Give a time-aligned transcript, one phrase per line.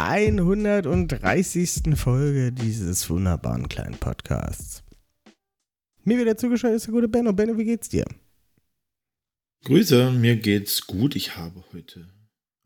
[0.00, 1.94] 130.
[1.94, 4.82] Folge dieses wunderbaren kleinen Podcasts.
[6.04, 7.34] Mir wieder zugeschaltet ist der gute Benno.
[7.34, 8.06] Benno, wie geht's dir?
[9.64, 11.16] Grüße, mir geht's gut.
[11.16, 12.08] Ich habe heute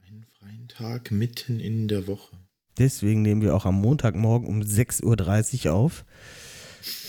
[0.07, 2.37] einen freien Tag mitten in der Woche.
[2.79, 6.05] Deswegen nehmen wir auch am Montagmorgen um 6.30 Uhr auf.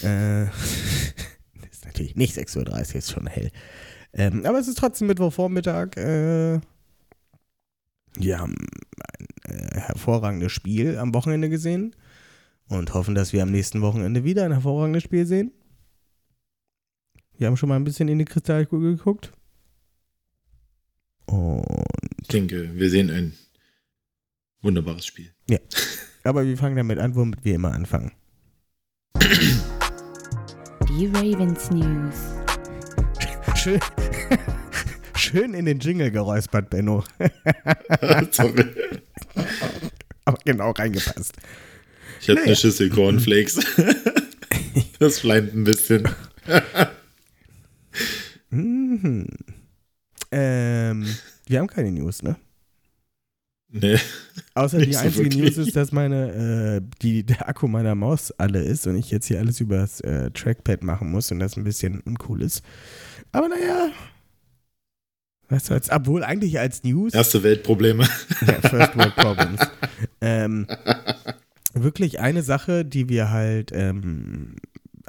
[0.01, 0.45] Äh,
[1.69, 3.51] ist natürlich nicht 6.30 Uhr, ist schon hell.
[4.11, 5.97] Ähm, aber es ist trotzdem Mittwochvormittag.
[5.97, 6.61] Äh,
[8.17, 8.55] wir haben
[9.47, 11.95] ein äh, hervorragendes Spiel am Wochenende gesehen
[12.67, 15.51] und hoffen, dass wir am nächsten Wochenende wieder ein hervorragendes Spiel sehen.
[17.37, 19.33] Wir haben schon mal ein bisschen in die Kristallkugel geguckt.
[21.25, 21.65] Und
[22.21, 23.33] Ich denke, wir sehen ein
[24.61, 25.31] wunderbares Spiel.
[26.23, 28.11] aber wir fangen damit an, womit wir immer anfangen.
[30.89, 32.15] Die Ravens News.
[33.55, 33.79] Schön,
[35.25, 37.03] schön in den Jingle geräuspert, Benno.
[38.31, 38.65] Sorry.
[40.25, 41.33] Aber genau reingepasst.
[42.21, 42.47] Ich habe Naja.
[42.47, 43.59] eine Schüssel Cornflakes.
[44.99, 46.07] das schleimt ein bisschen.
[48.49, 49.27] Mhm.
[50.31, 51.15] Ähm,
[51.47, 52.35] wir haben keine News, ne?
[53.69, 53.97] Nee.
[54.53, 55.43] Außer die so einzige wirklich.
[55.43, 59.27] News ist, dass meine, äh, die, der Akku meiner Maus alle ist und ich jetzt
[59.27, 62.63] hier alles übers äh, Trackpad machen muss und das ein bisschen uncool ist.
[63.31, 63.89] Aber naja.
[65.49, 65.89] Was soll's?
[65.91, 67.13] Obwohl eigentlich als News.
[67.13, 68.07] Erste Weltprobleme.
[68.41, 69.61] Ja, First World Problems.
[70.21, 70.67] ähm,
[71.73, 74.55] wirklich eine Sache, die wir halt ähm,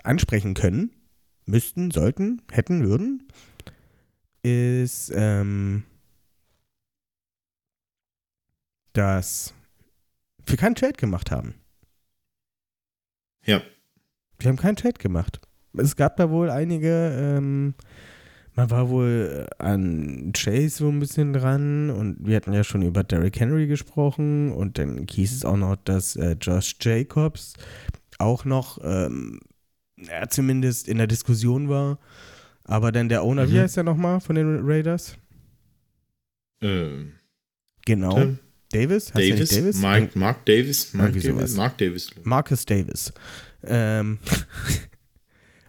[0.03, 0.91] ansprechen können,
[1.47, 3.29] müssten, sollten, hätten, würden,
[4.43, 5.85] ist, ähm,
[8.93, 9.55] dass
[10.47, 11.55] wir keinen Trade gemacht haben.
[13.45, 13.63] Ja.
[14.39, 15.41] Wir haben keinen Trade gemacht.
[15.77, 17.75] Es gab da wohl einige, ähm,
[18.57, 23.05] man war wohl an Chase so ein bisschen dran und wir hatten ja schon über
[23.05, 27.55] Derrick Henry gesprochen und dann hieß es auch noch, dass äh, Josh Jacobs
[28.19, 29.41] auch noch, ähm,
[29.99, 31.99] ja, zumindest in der Diskussion war.
[32.65, 33.59] Aber dann der Owner, wie Mhm.
[33.61, 35.17] heißt der nochmal von den Raiders?
[36.61, 37.13] Ähm,
[37.85, 38.15] Genau.
[38.15, 38.39] Tim
[38.73, 39.15] Davis?
[39.15, 39.77] Heißt Davis, Davis?
[39.77, 40.45] Mark, Mark.
[40.47, 41.13] Davis, Mark
[41.79, 42.11] Davis.
[42.25, 43.13] Marcus Davis.
[43.63, 44.19] Ähm,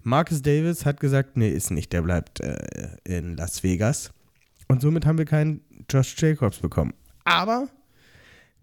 [0.07, 4.13] Marcus Davis hat gesagt, nee, ist nicht, der bleibt äh, in Las Vegas.
[4.69, 6.93] Und somit haben wir keinen Josh Jacobs bekommen.
[7.25, 7.67] Aber,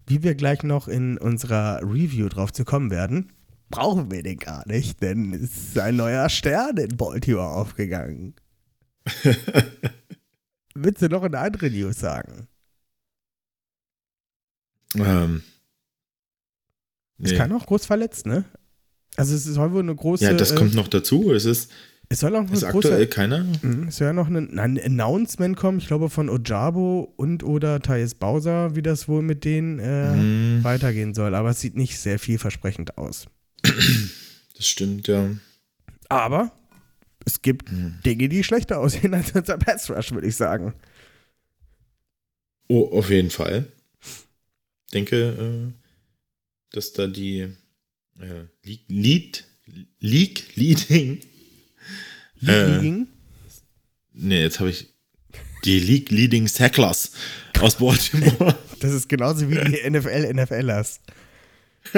[0.07, 3.31] wie wir gleich noch in unserer Review drauf zu kommen werden,
[3.69, 8.33] brauchen wir den gar nicht, denn es ist ein neuer Stern in Baltimore aufgegangen.
[10.73, 12.47] Willst du noch eine andere News sagen?
[14.95, 15.43] ähm,
[17.19, 17.37] nee.
[17.37, 18.45] keiner auch groß verletzt, ne?
[19.17, 20.23] Also es soll wohl eine große.
[20.25, 21.31] Ja, das äh, kommt noch dazu.
[21.31, 21.71] Es ist,
[22.09, 23.43] es soll auch eine ist große aktuell keiner.
[23.61, 27.79] Mhm, Es soll ja noch ein, ein Announcement kommen, ich glaube von Ojabo und oder
[27.81, 31.33] Thais Bowser, wie das wohl mit denen äh, Hm, weitergehen soll.
[31.35, 33.27] Aber es sieht nicht sehr vielversprechend aus.
[33.63, 35.29] das stimmt, ja.
[36.09, 36.51] Aber
[37.25, 37.95] es gibt Hm.
[38.05, 40.73] Dinge, die schlechter aussehen als unser Pass Rush, würde ich sagen.
[42.67, 43.67] Oh, auf jeden Fall.
[44.93, 45.71] denke, äh,
[46.71, 47.47] dass da die
[48.19, 48.45] äh,
[48.87, 49.45] Lead,
[49.99, 51.19] League Leading.
[52.45, 52.77] Äh.
[52.79, 53.07] League
[54.13, 54.87] Nee, jetzt habe ich
[55.65, 57.11] die League Leading Sacklers
[57.59, 58.57] aus Baltimore.
[58.81, 60.99] Das ist genauso wie die NFL NFLers.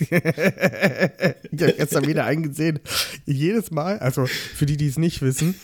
[0.00, 2.80] ich habe gestern wieder eingesehen,
[3.26, 5.54] jedes Mal, also für die, die es nicht wissen,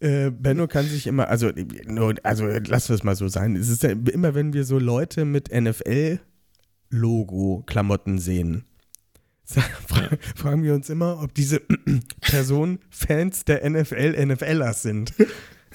[0.00, 1.50] äh, Benno kann sich immer, also,
[1.86, 4.78] nur- also lassen wir es mal so sein, es ist ja immer, wenn wir so
[4.78, 5.50] Leute mit
[6.94, 8.64] NFL-Logo-Klamotten sehen,
[10.36, 11.60] fragen wir uns immer, ob diese
[12.20, 15.12] Personen Fans der NFL NFLers sind.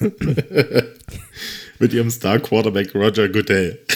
[1.78, 3.78] Mit ihrem Star Quarterback Roger Goodell.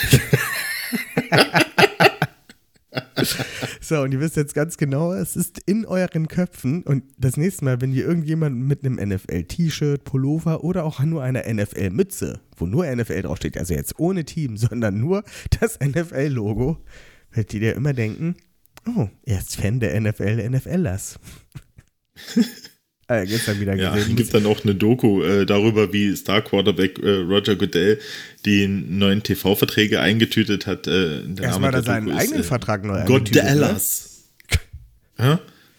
[3.81, 6.85] So, und ihr wisst jetzt ganz genau, es ist in euren Köpfen.
[6.85, 11.43] Und das nächste Mal, wenn ihr irgendjemanden mit einem NFL-T-Shirt, Pullover oder auch nur einer
[11.53, 15.23] NFL-Mütze, wo nur NFL draufsteht, also jetzt ohne Team, sondern nur
[15.61, 16.79] das NFL-Logo,
[17.35, 18.37] werdet ihr dir immer denken,
[18.97, 21.19] oh, er ist Fan der NFL, NFLers.
[23.09, 24.17] äh, gestern wieder Ja, gesehen.
[24.17, 27.99] gibt dann auch eine Doku äh, darüber, wie Star Quarterback äh, Roger Goodell
[28.45, 30.87] die neuen TV-Verträge eingetütet hat.
[30.87, 33.05] Äh, der Erstmal hat er seinen Doku ist, eigenen äh, Vertrag neu ne?
[33.05, 34.11] Godellas.
[35.17, 35.39] Hä?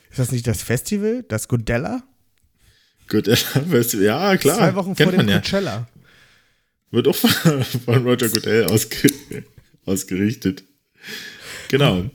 [0.09, 2.03] Ist das nicht das Festival, das Godella?
[3.07, 3.35] Godella
[3.69, 4.57] Festival, ja klar.
[4.57, 5.39] Zwei Wochen kennt vor dem man ja.
[5.41, 5.87] Coachella.
[6.91, 9.09] Wird auch von, von Roger Goodell ausge,
[9.85, 10.63] ausgerichtet.
[11.69, 12.05] Genau.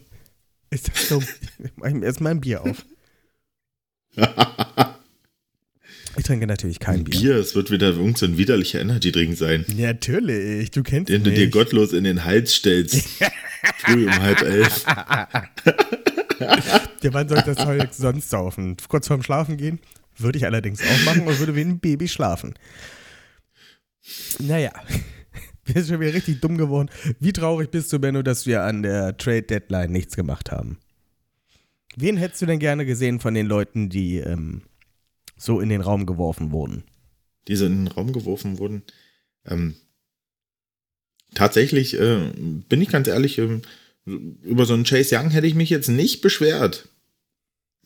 [0.70, 1.20] Ist das so?
[1.58, 2.84] Ich mach mir erstmal ein Bier auf.
[6.16, 7.20] Ich trinke natürlich kein Bier.
[7.20, 11.30] Bier, es wird wieder irgend so ein widerlicher Energy-Drink sein, Natürlich, du kennst den du
[11.30, 11.38] mich.
[11.38, 13.06] dir gottlos in den Hals stellst.
[13.78, 14.84] Früh um halb elf.
[17.02, 18.76] Ja, wann soll ich das heute sonst saufen?
[18.88, 19.78] Kurz vorm Schlafen gehen?
[20.16, 22.54] Würde ich allerdings auch machen und würde wie ein Baby schlafen.
[24.38, 24.72] Naja,
[25.74, 26.90] wir sind schon wieder richtig dumm geworden.
[27.18, 30.78] Wie traurig bist du, Benno, dass wir an der Trade Deadline nichts gemacht haben?
[31.96, 34.62] Wen hättest du denn gerne gesehen von den Leuten, die ähm,
[35.36, 36.84] so in den Raum geworfen wurden?
[37.48, 38.82] die so in den Raum geworfen wurden.
[39.44, 39.74] Ähm,
[41.34, 42.30] tatsächlich äh,
[42.68, 43.62] bin ich ganz ehrlich, ähm,
[44.04, 46.88] über so einen Chase Young hätte ich mich jetzt nicht beschwert.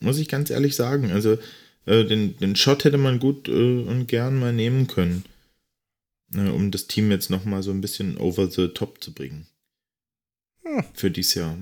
[0.01, 1.11] Muss ich ganz ehrlich sagen.
[1.13, 1.39] Also
[1.87, 5.34] äh, den, den Shot hätte man gut äh, und gern mal nehmen können, äh,
[6.35, 9.47] um das Team jetzt nochmal so ein bisschen over the top zu bringen.
[10.63, 10.85] Hm.
[10.95, 11.57] Für dieses Jahr.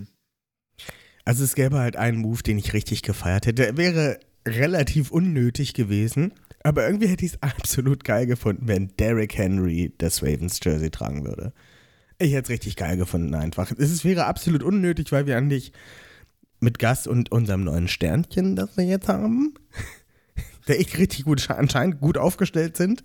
[1.25, 3.67] Also es gäbe halt einen Move, den ich richtig gefeiert hätte.
[3.67, 6.33] Er wäre relativ unnötig gewesen,
[6.65, 11.25] aber irgendwie hätte ich es absolut geil gefunden, wenn Derrick Henry das Ravens Jersey tragen
[11.25, 11.53] würde.
[12.19, 13.73] Ich hätte es richtig geil gefunden einfach.
[13.77, 15.73] Es wäre absolut unnötig, weil wir eigentlich
[16.61, 19.55] mit Gas und unserem neuen Sternchen, das wir jetzt haben,
[20.69, 23.03] der echt richtig gut, anscheinend gut aufgestellt sind.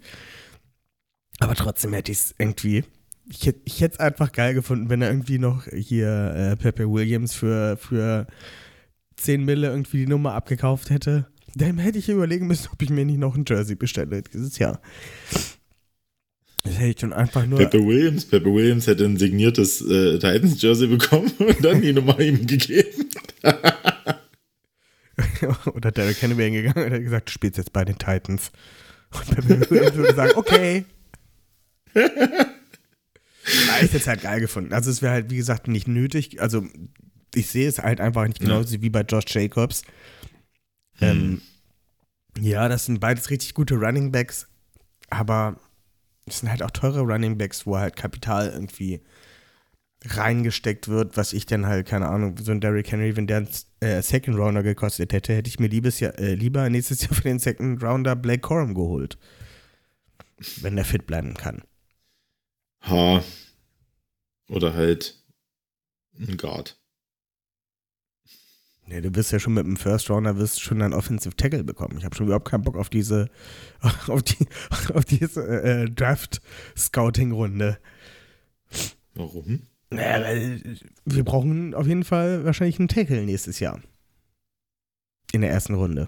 [1.39, 2.83] Aber trotzdem hätte ich es irgendwie
[3.29, 7.33] ich hätte ich es einfach geil gefunden, wenn er irgendwie noch hier äh, Pepe Williams
[7.33, 8.27] für, für
[9.17, 11.27] 10 Mille irgendwie die Nummer abgekauft hätte.
[11.55, 14.79] Dann hätte ich überlegen müssen, ob ich mir nicht noch ein Jersey bestelle dieses Jahr.
[16.63, 17.59] Das hätte ich dann einfach nur.
[17.59, 22.45] Pepe Williams, Pepe Williams hätte ein signiertes äh, Titans-Jersey bekommen und dann die Nummer ihm
[22.45, 23.09] gegeben.
[25.73, 28.51] oder Derek Henry hingegangen und hat gesagt, du spielst jetzt bei den Titans.
[29.11, 30.85] Und Pepe Williams würde sagen, okay.
[31.93, 34.73] Na, ich hätte es halt geil gefunden.
[34.73, 36.41] Also es wäre halt, wie gesagt, nicht nötig.
[36.41, 36.65] Also
[37.33, 39.83] ich sehe es halt einfach nicht genauso wie bei Josh Jacobs.
[40.99, 41.41] Ähm,
[42.39, 44.47] ja, das sind beides richtig gute Running Backs,
[45.09, 45.59] aber
[46.25, 49.01] es sind halt auch teure Running Backs, wo halt Kapital irgendwie
[50.05, 53.49] reingesteckt wird, was ich dann halt, keine Ahnung, so ein Derrick Henry, wenn der einen
[53.79, 57.23] äh, Second Rounder gekostet hätte, hätte ich mir liebes Jahr, äh, lieber nächstes Jahr für
[57.23, 59.17] den Second Rounder Blake Corum geholt.
[60.61, 61.63] Wenn der fit bleiben kann.
[62.87, 63.23] Ha.
[64.49, 65.21] Oder halt
[66.19, 66.79] ein Guard.
[68.89, 71.97] Nee, du wirst ja schon mit dem First Rounder wirst schon einen Offensive Tackle bekommen.
[71.97, 73.29] Ich habe schon überhaupt keinen Bock auf diese,
[74.07, 74.47] auf die,
[74.93, 76.41] auf diese äh, Draft
[76.77, 77.77] Scouting Runde.
[79.13, 79.63] Warum?
[79.89, 83.81] Naja, weil wir brauchen auf jeden Fall wahrscheinlich einen Tackle nächstes Jahr.
[85.33, 86.07] In der ersten Runde.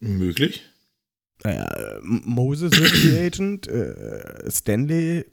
[0.00, 0.62] Möglich.
[1.42, 5.24] Naja, Moses wird Free Agent, äh, Stanley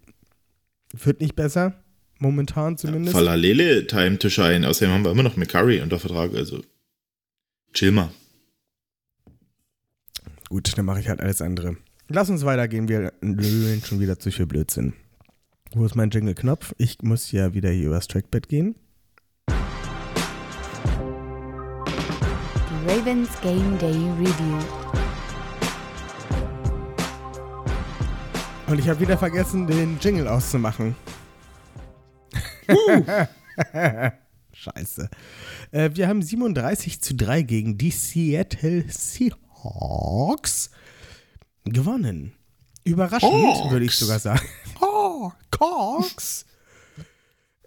[0.94, 1.84] wird nicht besser,
[2.20, 3.16] momentan zumindest.
[3.16, 4.68] Falalele time to shine.
[4.68, 6.62] Außerdem haben wir immer noch McCurry unter Vertrag, also
[7.74, 8.12] chill mal.
[10.50, 11.78] Gut, dann mache ich halt alles andere.
[12.08, 14.94] Lass uns weitergehen, wir löhlen schon wieder zu viel Blödsinn.
[15.74, 16.74] Wo ist mein Jingle-Knopf?
[16.78, 18.76] Ich muss ja wieder hier übers Trackpad gehen.
[22.88, 24.97] Ravens Game Day Review.
[28.68, 30.96] Und ich habe wieder vergessen, den Jingle auszumachen.
[34.52, 35.10] Scheiße.
[35.72, 40.72] Äh, wir haben 37 zu 3 gegen die Seattle Seahawks
[41.64, 42.34] gewonnen.
[42.84, 43.32] Überraschend,
[43.72, 44.46] würde ich sogar sagen.
[44.82, 46.46] Oh, Hawks.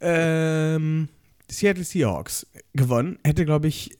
[0.00, 1.09] ähm,
[1.50, 3.19] Seattle Seahawks gewonnen.
[3.25, 3.97] Hätte, glaube ich,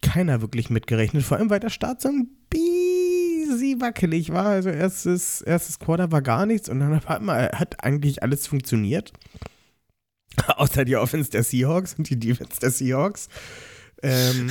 [0.00, 1.24] keiner wirklich mitgerechnet.
[1.24, 2.87] Vor allem, weil der Start so ein bisschen
[3.80, 4.46] wackelig war.
[4.46, 9.12] Also erstes, erstes Quarter war gar nichts und dann auf einmal hat eigentlich alles funktioniert.
[10.46, 13.28] Außer die Offense der Seahawks und die Defense der Seahawks.
[14.02, 14.50] Ähm,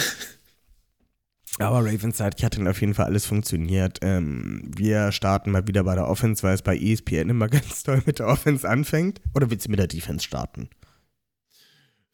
[1.59, 3.99] aber Ravens Seite hat dann auf jeden Fall alles funktioniert.
[4.01, 8.01] Ähm, wir starten mal wieder bei der Offense, weil es bei ESPN immer ganz toll
[8.05, 9.21] mit der Offense anfängt.
[9.33, 10.69] Oder willst du mit der Defense starten?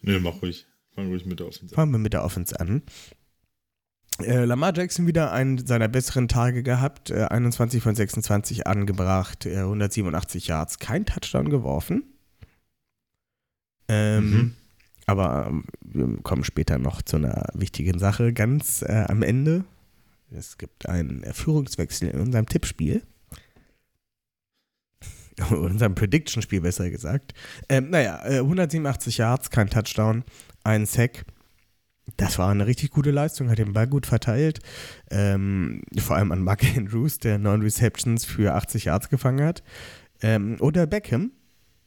[0.02, 0.68] Nö, mach ruhig.
[0.94, 1.74] Fang ruhig mit der Offensive.
[1.74, 2.84] Fangen wir mit der Offense an.
[4.20, 7.10] Äh, Lamar Jackson wieder einen seiner besseren Tage gehabt.
[7.10, 12.04] Äh, 21 von 26 angebracht, äh, 187 Yards, kein Touchdown geworfen.
[13.88, 14.54] Ähm, Mhm.
[15.06, 18.32] Aber ähm, wir kommen später noch zu einer wichtigen Sache.
[18.34, 19.66] Ganz äh, am Ende
[20.32, 23.04] Es gibt einen Führungswechsel in unserem Tippspiel.
[25.50, 27.34] In unserem Prediction-Spiel besser gesagt.
[27.68, 30.24] Ähm, naja, äh, 187 Yards, kein Touchdown,
[30.64, 31.26] ein Sack.
[32.18, 34.60] Das war eine richtig gute Leistung, hat den Ball gut verteilt.
[35.10, 39.64] Ähm, vor allem an Mark Andrews, der neun Receptions für 80 Yards gefangen hat.
[40.22, 41.32] Ähm, oder Beckham,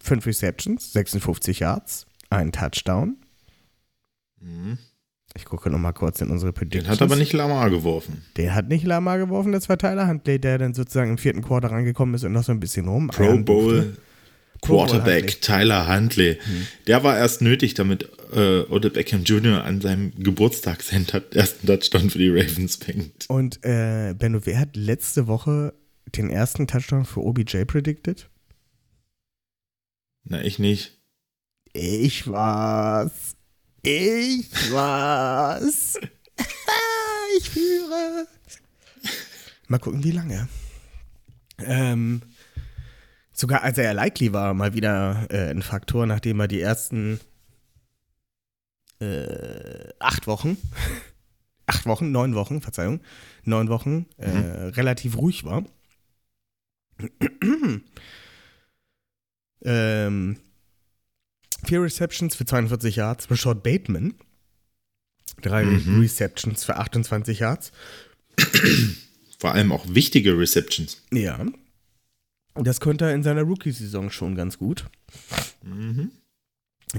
[0.01, 3.17] fünf Receptions, 56 Yards, ein Touchdown.
[4.41, 4.79] Mhm.
[5.35, 6.85] Ich gucke nochmal kurz in unsere Predictions.
[6.85, 8.25] Den hat aber nicht Lamar geworfen.
[8.37, 11.71] Der hat nicht Lamar geworfen, das war Tyler Huntley, der dann sozusagen im vierten Quarter
[11.71, 13.09] rangekommen ist und noch so ein bisschen rum.
[13.09, 13.97] Pro Bowl
[14.63, 15.41] Quarterback.
[15.41, 16.39] Tyler Huntley.
[16.87, 19.65] Der war erst nötig, damit äh, Odell Beckham Jr.
[19.65, 23.29] an seinem Geburtstag seinen ersten Touchdown für die Ravens fängt.
[23.29, 25.75] Und äh, Benno, wer hat letzte Woche
[26.15, 28.29] den ersten Touchdown für OBJ predicted?
[30.25, 30.99] Na, ich nicht.
[31.73, 33.37] Ich war's.
[33.83, 35.99] Ich war's.
[37.39, 38.27] ich führe.
[39.69, 40.49] Mal gucken, wie lange.
[41.59, 42.23] Ähm,
[43.37, 47.21] sogar als er likely war, mal wieder äh, ein Faktor, nachdem er die ersten
[48.99, 50.57] äh, acht Wochen,
[51.67, 53.01] acht Wochen, neun Wochen, Verzeihung,
[53.45, 55.65] neun Wochen äh, relativ ruhig war.
[59.63, 60.39] ähm,
[61.65, 63.31] vier Receptions für 42 Yards.
[63.31, 64.15] Rashad Bateman.
[65.43, 66.01] Drei Mhm.
[66.01, 67.73] Receptions für 28 Yards.
[69.39, 71.03] Vor allem auch wichtige Receptions.
[71.13, 71.45] Ja.
[72.63, 74.87] Das konnte er in seiner Rookie-Saison schon ganz gut.
[75.63, 76.11] Mhm.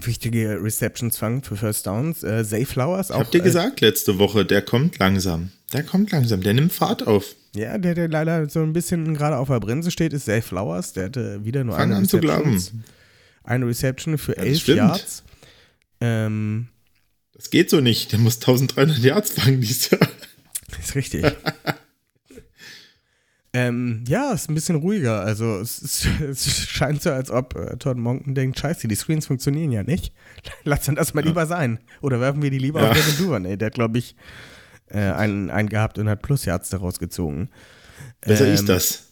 [0.01, 2.21] Wichtige Receptions fangen für First Downs.
[2.23, 3.19] Äh, Zay Flowers auch.
[3.19, 5.51] Habt ihr äh, gesagt letzte Woche, der kommt langsam.
[5.73, 7.35] Der kommt langsam, der nimmt Fahrt auf.
[7.55, 10.93] Ja, der, der leider so ein bisschen gerade auf der Bremse steht, ist Zay Flowers.
[10.93, 12.43] Der hatte wieder nur Fang eine an zu Reception.
[12.43, 12.83] glauben.
[13.43, 14.77] Eine Reception für Ja, das 11 stimmt.
[14.77, 15.23] Yards.
[16.01, 16.67] Ähm,
[17.33, 18.11] Das geht so nicht.
[18.11, 20.01] Der muss 1300 Yards fangen dieses Jahr.
[20.79, 21.23] ist richtig.
[23.53, 25.21] ähm, ja, ist ein bisschen ruhiger.
[25.21, 29.27] Also es, es, es scheint so, als ob äh, Todd Monken denkt, scheiße, die Screens
[29.27, 30.13] funktionieren ja nicht.
[30.63, 31.79] Lass uns das mal lieber sein.
[32.01, 32.91] Oder werfen wir die lieber Ja.
[32.91, 33.57] auf Devin Duvernay.
[33.57, 34.15] Der hat, glaube ich,
[34.87, 37.49] äh, einen, einen gehabt und hat Plus daraus gezogen.
[38.21, 39.03] Besser Ähm, ist das.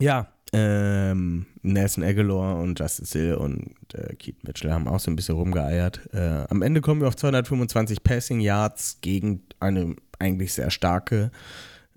[0.00, 5.16] Ja, ähm, Nelson Aguilar und Justice Hill und äh, Keith Mitchell haben auch so ein
[5.16, 6.00] bisschen rumgeeiert.
[6.12, 11.30] Äh, am Ende kommen wir auf 225 Passing Yards gegen eine eigentlich sehr starke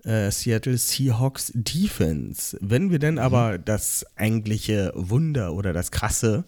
[0.04, 2.56] äh, Seattle Seahawks Defense.
[2.60, 6.44] Wenn wir denn aber das eigentliche Wunder oder das krasse,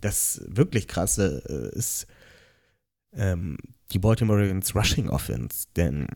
[0.00, 2.06] das wirklich krasse äh, ist
[3.16, 3.56] ähm,
[3.92, 6.06] die Baltimore Ravens Rushing Offense, denn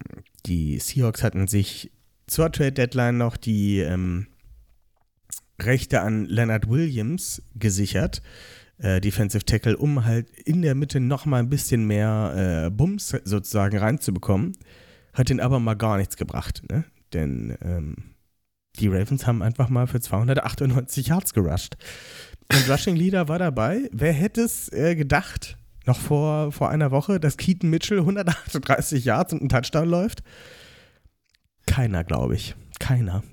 [0.47, 1.91] die Seahawks hatten sich
[2.27, 4.27] zur Trade Deadline noch die ähm,
[5.61, 8.23] Rechte an Leonard Williams gesichert,
[8.79, 13.17] äh, Defensive Tackle, um halt in der Mitte noch mal ein bisschen mehr äh, Bums
[13.25, 14.57] sozusagen reinzubekommen.
[15.19, 16.85] Hat den aber mal gar nichts gebracht, ne?
[17.13, 17.97] Denn ähm,
[18.79, 21.77] die Ravens haben einfach mal für 298 Yards gerusht.
[22.53, 23.89] Und Rushing Leader war dabei.
[23.91, 29.33] Wer hätte es äh, gedacht, noch vor, vor einer Woche, dass Keaton Mitchell 138 Yards
[29.33, 30.23] und einen Touchdown läuft?
[31.67, 32.55] Keiner, glaube ich.
[32.79, 33.25] Keiner.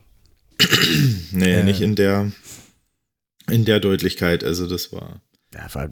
[1.31, 2.31] Nee, äh, nicht in der,
[3.51, 4.43] in der Deutlichkeit.
[4.43, 5.21] Also das war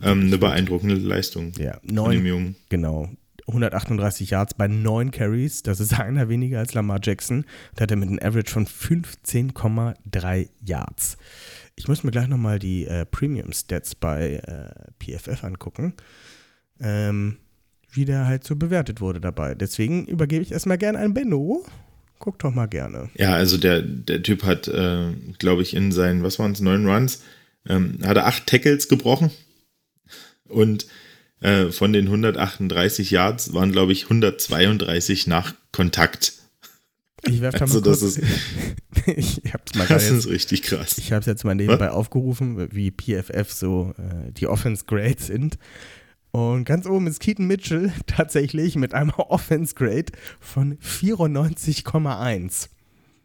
[0.01, 3.09] ähm, eine beeindruckende Leistung Ja, neun, genau.
[3.47, 5.63] 138 Yards bei neun Carries.
[5.63, 7.45] Das ist einer weniger als Lamar Jackson.
[7.75, 11.17] Da hat er mit einem Average von 15,3 Yards.
[11.75, 15.93] Ich muss mir gleich nochmal die äh, Premium-Stats bei äh, PFF angucken.
[16.79, 17.37] Ähm,
[17.91, 19.55] wie der halt so bewertet wurde dabei.
[19.55, 21.65] Deswegen übergebe ich erstmal gerne an Benno.
[22.19, 23.09] Guck doch mal gerne.
[23.15, 26.87] Ja, also der, der Typ hat, äh, glaube ich, in seinen, was waren es, neun
[26.87, 27.21] Runs,
[27.67, 29.29] ähm, hat er acht Tackles gebrochen.
[30.47, 30.87] Und
[31.43, 36.33] äh, von den 138 Yards waren, glaube ich, 132 nach Kontakt.
[37.25, 38.17] Ich werfe da mal Also das kurz.
[38.17, 39.07] ist-
[39.45, 40.97] ich hab's mal Das jetzt ist richtig krass.
[40.97, 45.57] Ich habe es jetzt mal nebenbei aufgerufen, wie PFF so äh, die Offense Grades sind.
[46.31, 52.67] Und ganz oben ist Keaton Mitchell tatsächlich mit einem Offense Grade von 94,1.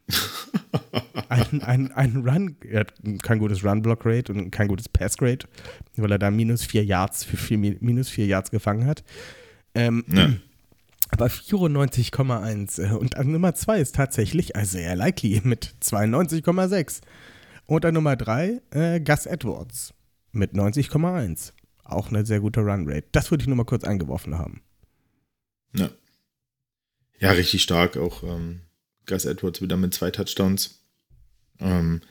[1.29, 5.47] Ein, ein, ein Run, er hat kein gutes Run-Block-Rate und kein gutes Pass-Grade,
[5.97, 9.05] weil er da minus 4 Yards für vier, minus 4 Yards gefangen hat.
[9.75, 10.33] Ähm, Ja.
[11.11, 12.83] aber 94,1.
[12.83, 17.01] äh, Und an Nummer 2 ist tatsächlich Isaiah Likely mit 92,6.
[17.67, 19.93] Und an Nummer 3 äh, Gus Edwards
[20.33, 21.53] mit 90,1.
[21.85, 23.05] Auch eine sehr gute Runrate.
[23.13, 24.63] Das würde ich nur mal kurz eingeworfen haben.
[25.75, 25.91] Ja.
[27.19, 27.97] Ja, richtig stark.
[27.97, 28.61] Auch ähm,
[29.09, 30.79] Gus Edwards wieder mit zwei Touchdowns.
[31.59, 32.03] Ähm,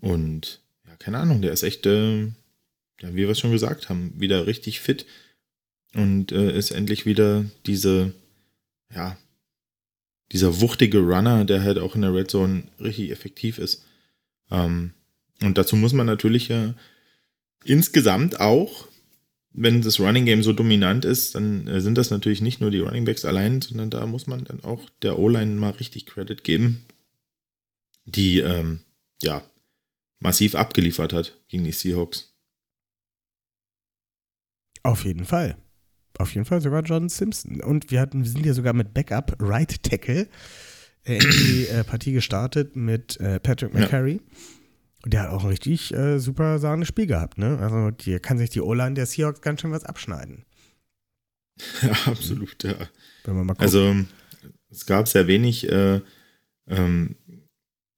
[0.00, 4.14] und ja, keine Ahnung, der ist echt, äh, ja, wie wir es schon gesagt haben,
[4.18, 5.04] wieder richtig fit
[5.94, 8.14] und äh, ist endlich wieder diese,
[8.94, 9.18] ja,
[10.32, 13.84] dieser wuchtige Runner, der halt auch in der Red Zone richtig effektiv ist.
[14.50, 14.92] Ähm,
[15.42, 16.74] und dazu muss man natürlich ja
[17.64, 18.88] insgesamt auch,
[19.56, 22.80] wenn das Running Game so dominant ist, dann äh, sind das natürlich nicht nur die
[22.80, 26.84] Running Backs allein, sondern da muss man dann auch der O-Line mal richtig Credit geben,
[28.04, 28.80] die ähm,
[29.22, 29.42] ja
[30.20, 32.34] massiv abgeliefert hat gegen die Seahawks.
[34.82, 35.56] Auf jeden Fall.
[36.18, 37.60] Auf jeden Fall sogar John Simpson.
[37.60, 40.28] Und wir hatten, wir sind ja sogar mit Backup Right Tackle
[41.04, 44.14] äh, in die äh, Partie gestartet mit äh, Patrick McCarry.
[44.14, 44.20] Ja.
[45.06, 47.60] Und der hat auch ein richtig äh, super sahnes Spiel gehabt, ne?
[47.60, 50.44] Also hier kann sich die O-Line der Seahawks ganz schön was abschneiden.
[51.80, 52.74] Ja, absolut, ja.
[53.56, 53.94] also
[54.68, 56.00] es gab sehr wenig äh,
[56.66, 57.14] ähm,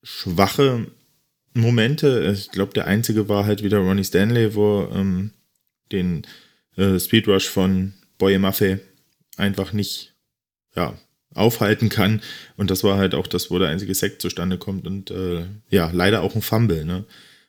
[0.02, 0.86] schwache
[1.54, 2.30] Momente.
[2.30, 5.32] Ich glaube, der einzige war halt wieder Ronnie Stanley, wo ähm,
[5.90, 6.26] den
[6.76, 8.80] äh, Speedrush von Boye Maffei
[9.38, 10.14] einfach nicht
[10.76, 10.92] ja,
[11.34, 12.20] aufhalten kann.
[12.56, 14.86] Und das war halt auch das, wo der einzige Sekt zustande kommt.
[14.86, 16.84] Und äh, ja, leider auch ein Fumble.
[16.84, 17.04] Ne?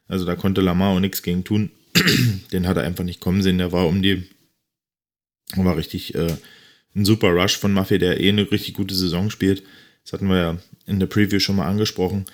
[0.08, 1.72] Also da konnte Lamar auch nichts gegen tun.
[2.52, 3.58] Den hat er einfach nicht kommen sehen.
[3.58, 4.24] Der war um die,
[5.56, 6.36] war richtig äh,
[6.96, 9.64] ein super Rush von Maffei, der eh eine richtig gute Saison spielt.
[10.04, 12.26] Das hatten wir ja in der Preview schon mal angesprochen.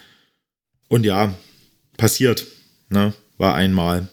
[0.87, 1.35] Und ja,
[1.97, 2.45] passiert.
[2.89, 3.13] Ne?
[3.37, 4.07] War einmal.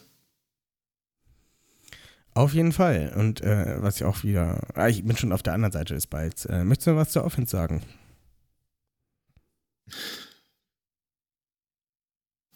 [2.35, 3.13] Auf jeden Fall.
[3.15, 4.67] Und äh, was ich auch wieder.
[4.75, 6.47] Ah, ich bin schon auf der anderen Seite des Balls.
[6.47, 7.83] Äh, möchtest du noch was zur Offense sagen?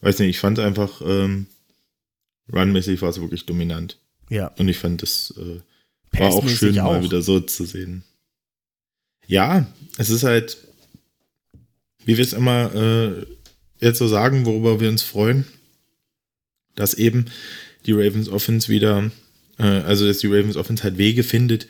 [0.01, 1.47] Weiß nicht, ich fand einfach, ähm,
[2.51, 3.99] runmäßig war es wirklich dominant.
[4.29, 4.47] Ja.
[4.57, 5.61] Und ich fand, das äh,
[6.19, 6.91] war auch schön, auch.
[6.91, 8.03] mal wieder so zu sehen.
[9.27, 9.67] Ja,
[9.97, 10.57] es ist halt,
[12.05, 13.25] wie wir es immer äh,
[13.79, 15.45] jetzt so sagen, worüber wir uns freuen,
[16.75, 17.25] dass eben
[17.85, 19.11] die Ravens Offense wieder
[19.57, 21.67] äh, also, dass die Ravens Offense halt Wege findet,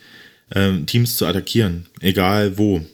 [0.54, 2.84] ähm, Teams zu attackieren, egal wo.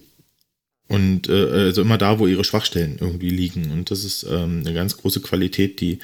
[0.87, 3.71] Und äh, also immer da, wo ihre Schwachstellen irgendwie liegen.
[3.71, 5.99] Und das ist ähm, eine ganz große Qualität, die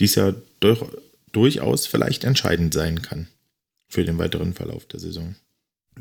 [0.00, 0.82] dies Jahr durch,
[1.32, 3.28] durchaus vielleicht entscheidend sein kann
[3.88, 5.34] für den weiteren Verlauf der Saison.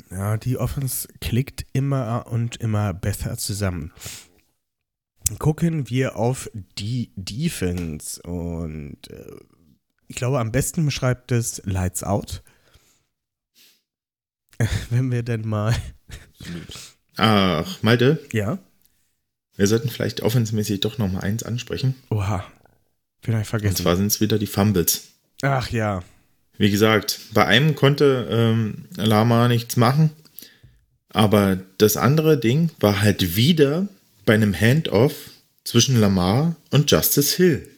[0.09, 3.91] Ja, die Offense klickt immer und immer besser zusammen.
[5.39, 9.31] Gucken wir auf die Defense und äh,
[10.11, 12.43] ich glaube, am besten beschreibt es Lights Out.
[14.89, 15.73] Wenn wir denn mal.
[17.15, 18.19] Ach, Malte?
[18.33, 18.59] Ja.
[19.55, 21.95] Wir sollten vielleicht offensmäßig doch noch mal eins ansprechen.
[22.09, 22.43] Oha.
[23.23, 23.75] Vielleicht vergessen.
[23.75, 25.11] Und zwar sind es wieder die Fumbles.
[25.43, 26.03] Ach ja.
[26.57, 30.11] Wie gesagt, bei einem konnte ähm, Lama nichts machen.
[31.07, 33.87] Aber das andere Ding war halt wieder
[34.25, 35.13] bei einem Handoff
[35.63, 37.70] zwischen Lamar und Justice Hill.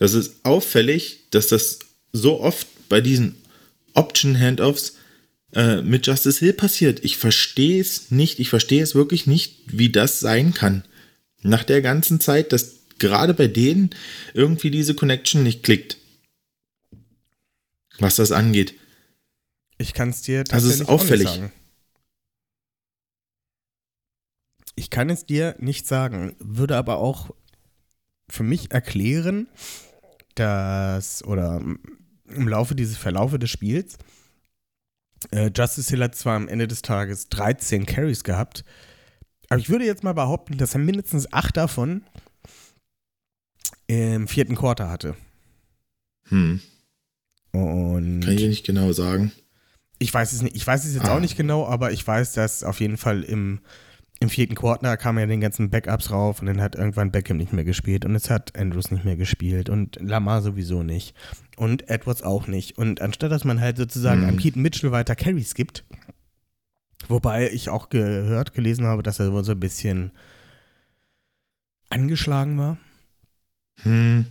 [0.00, 1.78] Das ist auffällig, dass das
[2.12, 3.36] so oft bei diesen
[3.92, 4.96] Option-Handoffs
[5.52, 7.04] äh, mit Justice Hill passiert.
[7.04, 8.40] Ich verstehe es nicht.
[8.40, 10.84] Ich verstehe es wirklich nicht, wie das sein kann.
[11.42, 13.90] Nach der ganzen Zeit, dass gerade bei denen
[14.32, 15.98] irgendwie diese Connection nicht klickt.
[17.98, 18.74] Was das angeht.
[19.76, 21.28] Ich kann es dir tatsächlich das ist auffällig.
[21.28, 21.52] sagen.
[24.76, 27.34] Ich kann es dir nicht sagen, würde aber auch
[28.30, 29.46] für mich erklären,
[30.40, 31.60] dass, oder
[32.28, 33.98] im Laufe dieses Verlaufe des Spiels,
[35.30, 38.64] äh, Justice Hill hat zwar am Ende des Tages 13 Carries gehabt,
[39.48, 42.02] aber ich würde jetzt mal behaupten, dass er mindestens acht davon
[43.86, 45.16] im vierten Quarter hatte.
[46.28, 46.60] Hm.
[47.52, 49.32] Und Kann ich nicht genau sagen.
[49.98, 50.56] Ich weiß es nicht.
[50.56, 51.16] Ich weiß es jetzt ah.
[51.16, 53.60] auch nicht genau, aber ich weiß, dass auf jeden Fall im
[54.20, 57.54] im vierten Quarter kamen ja den ganzen Backups rauf und dann hat irgendwann Beckham nicht
[57.54, 61.14] mehr gespielt und es hat Andrews nicht mehr gespielt und Lamar sowieso nicht
[61.56, 62.76] und Edwards auch nicht.
[62.76, 64.28] Und anstatt dass man halt sozusagen mhm.
[64.28, 65.84] an Keaton Mitchell weiter Carries gibt,
[67.08, 70.12] wobei ich auch gehört, gelesen habe, dass er so ein bisschen
[71.88, 72.76] angeschlagen war.
[73.82, 74.26] Hm.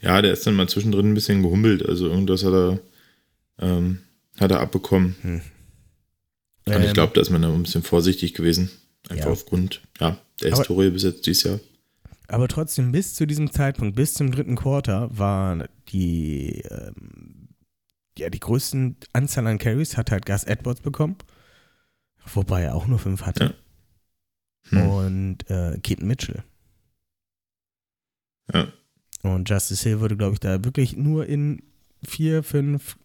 [0.00, 2.78] Ja, der ist dann mal zwischendrin ein bisschen gehumpelt, also irgendwas hat er,
[3.58, 3.98] ähm,
[4.38, 5.16] hat er abbekommen.
[5.22, 5.40] Hm.
[6.66, 8.70] Und ähm, ich glaube, da ist man da ein bisschen vorsichtig gewesen.
[9.08, 9.32] Einfach ja.
[9.32, 11.60] aufgrund ja, der aber, Historie bis jetzt dieses Jahr.
[12.28, 17.48] Aber trotzdem, bis zu diesem Zeitpunkt, bis zum dritten Quarter, war die, ähm,
[18.18, 21.16] ja, die größten Anzahl an Carries hat halt Gus Edwards bekommen.
[22.34, 23.54] Wobei er auch nur fünf hatte.
[24.70, 24.70] Ja.
[24.70, 24.88] Hm.
[24.88, 26.42] Und äh, Keaton Mitchell.
[28.52, 28.68] Ja.
[29.22, 31.62] Und Justice Hill wurde, glaube ich, da wirklich nur in
[32.02, 32.98] vier, fünf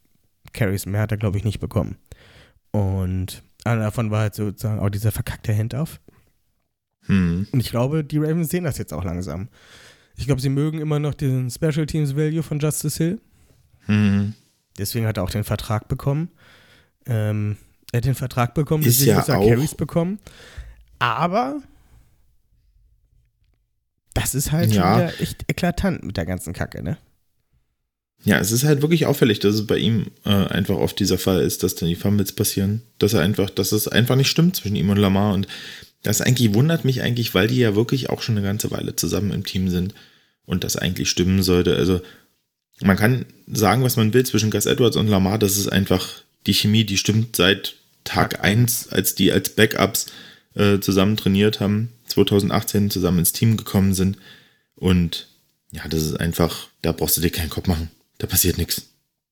[0.52, 1.98] Carries mehr hat er, glaube ich, nicht bekommen.
[2.72, 6.00] Und einer davon war halt sozusagen auch dieser verkackte Handoff.
[7.06, 7.48] Hm.
[7.52, 9.50] Und ich glaube, die Ravens sehen das jetzt auch langsam.
[10.16, 13.22] Ich glaube, sie mögen immer noch den Special Teams Value von Justice Hill.
[13.86, 14.34] Hm.
[14.78, 16.30] Deswegen hat er auch den Vertrag bekommen.
[17.06, 17.58] Ähm,
[17.92, 20.20] er hat den Vertrag bekommen, deswegen ja er Carries bekommen.
[21.00, 21.62] Aber
[24.14, 24.84] Das ist halt Ja.
[24.94, 26.98] schon wieder echt eklatant mit der ganzen Kacke, ne?
[28.26, 31.42] Ja, es ist halt wirklich auffällig, dass es bei ihm äh, einfach oft dieser Fall
[31.42, 34.78] ist, dass dann die Fumbles passieren, dass er einfach, dass es einfach nicht stimmt zwischen
[34.78, 35.48] ihm und Lamar und
[36.04, 39.32] das eigentlich wundert mich eigentlich, weil die ja wirklich auch schon eine ganze Weile zusammen
[39.32, 39.94] im Team sind
[40.46, 41.76] und das eigentlich stimmen sollte.
[41.76, 42.02] Also
[42.82, 46.08] man kann sagen, was man will zwischen Gus Edwards und Lamar, das ist einfach
[46.46, 50.08] die Chemie, die stimmt seit Tag 1, als die als Backups
[50.56, 54.18] äh, zusammen trainiert haben, 2018 zusammen ins Team gekommen sind
[54.76, 55.28] und
[55.72, 57.90] ja, das ist einfach, da brauchst du dir keinen Kopf machen.
[58.24, 58.88] Da passiert nichts.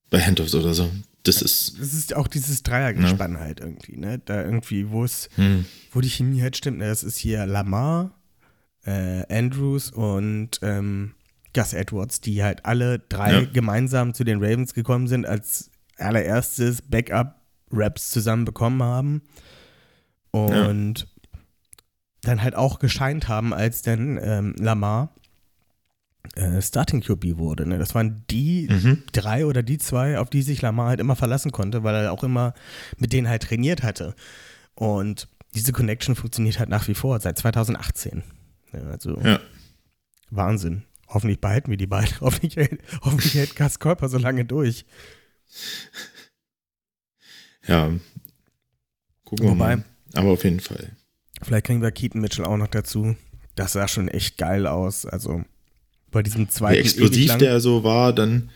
[0.09, 0.91] Bei Handoffs oder so.
[1.23, 1.79] Das ist.
[1.79, 4.19] Das ist auch dieses Dreiergespann halt irgendwie, ne?
[4.19, 5.63] Da irgendwie, wo es, Hm.
[5.93, 6.79] wo die Chemie halt stimmt.
[6.79, 6.87] Ne?
[6.89, 8.19] Das ist hier Lamar,
[8.83, 11.13] äh, Andrews und ähm,
[11.55, 13.45] Gus Edwards, die halt alle drei Ja.
[13.45, 19.21] gemeinsam zu den Ravens gekommen sind, als allererstes Backup-Raps zusammen bekommen haben.
[20.31, 21.07] Und
[22.23, 25.15] dann halt auch gescheint haben, als dann ähm, Lamar
[26.35, 27.67] äh, Starting QB wurde.
[27.67, 27.77] Ne?
[27.77, 29.03] Das waren die Mhm.
[29.11, 32.23] drei oder die zwei, auf die sich Lamar halt immer verlassen konnte, weil er auch
[32.23, 32.53] immer
[32.97, 34.15] mit denen halt trainiert hatte.
[34.75, 38.23] Und diese Connection funktioniert halt nach wie vor, seit 2018.
[38.73, 39.39] Ja, also Ja.
[40.29, 40.83] Wahnsinn.
[41.09, 42.13] Hoffentlich behalten wir die beiden.
[42.21, 44.85] Hoffentlich, hält- hoffentlich hält Gas Körper so lange durch.
[47.67, 47.91] Ja.
[49.25, 49.83] Gucken wir Wobei- mal.
[50.13, 50.95] Aber auf jeden Fall.
[51.41, 53.15] Vielleicht kriegen wir Keaton Mitchell auch noch dazu.
[53.55, 55.05] Das sah schon echt geil aus.
[55.05, 55.43] Also
[56.11, 58.49] bei diesem Wie zweiten ewig explosiv lang- der so war, dann.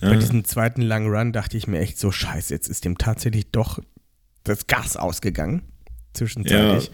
[0.00, 2.96] Bei Ja, diesem zweiten langen Run dachte ich mir echt so, scheiße, jetzt ist dem
[2.96, 3.80] tatsächlich doch
[4.44, 5.62] das Gas ausgegangen.
[6.14, 6.90] Zwischenzeitlich.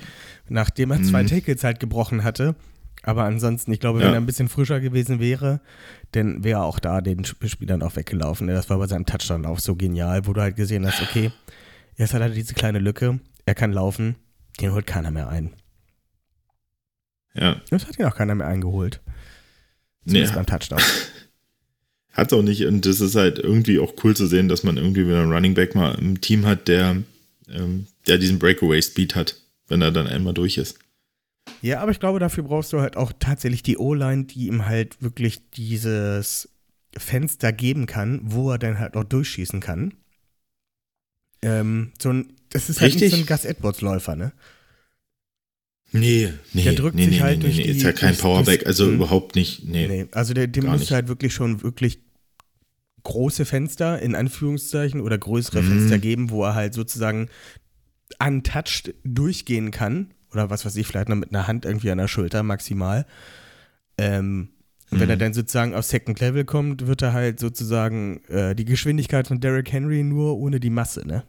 [0.48, 1.28] Nachdem er zwei Mhm.
[1.28, 2.54] Tackles halt gebrochen hatte.
[3.02, 4.06] Aber ansonsten, ich glaube, Ja.
[4.06, 5.60] wenn er ein bisschen frischer gewesen wäre,
[6.12, 8.48] dann wäre er auch da den Sp- Spielern auch weggelaufen.
[8.48, 11.30] Das war bei seinem Touchdown-Lauf so genial, wo du halt gesehen hast, okay,
[11.96, 14.16] jetzt hat er diese kleine Lücke, er kann laufen,
[14.60, 15.52] den holt keiner mehr ein.
[17.34, 17.60] ja.
[17.70, 19.00] Das hat ihn auch keiner mehr eingeholt.
[20.06, 20.80] Zumindest beim Touchdown.
[22.16, 22.64] hat's auch nicht.
[22.64, 25.54] Und das ist halt irgendwie auch cool zu sehen, dass man irgendwie wieder einen Running
[25.54, 26.96] Back mal im Team hat, der,
[27.48, 29.36] ähm, der diesen Breakaway-Speed hat,
[29.68, 30.78] wenn er dann einmal durch ist.
[31.62, 35.00] Ja, aber ich glaube, dafür brauchst du halt auch tatsächlich die O-Line, die ihm halt
[35.02, 36.48] wirklich dieses
[36.96, 39.94] Fenster geben kann, wo er dann halt auch durchschießen kann.
[41.42, 43.20] Ähm, so ein, das ist halt nicht Richtig.
[43.20, 44.32] so ein Gus Edwards-Läufer, ne?
[45.92, 48.10] Nee, nee, Der drückt nee, sich nee, halt nee, durch nee, die- ist ja kein
[48.10, 48.94] durchs- Powerback, also Mhm.
[48.96, 49.64] überhaupt nicht.
[49.66, 49.86] Nee.
[49.88, 52.00] Nee, also der, dem musst du halt wirklich schon wirklich
[53.04, 55.68] große Fenster, in Anführungszeichen, oder größere Mhm.
[55.68, 57.28] Fenster geben, wo er halt sozusagen
[58.24, 60.12] untouched durchgehen kann.
[60.32, 63.06] Oder was weiß ich, vielleicht noch mit einer Hand irgendwie an der Schulter maximal.
[63.96, 64.48] Ähm,
[64.90, 65.10] und wenn Mhm.
[65.10, 69.40] er dann sozusagen auf Second Level kommt, wird er halt sozusagen äh, die Geschwindigkeit von
[69.40, 71.24] Derrick Henry nur ohne die Masse, ne?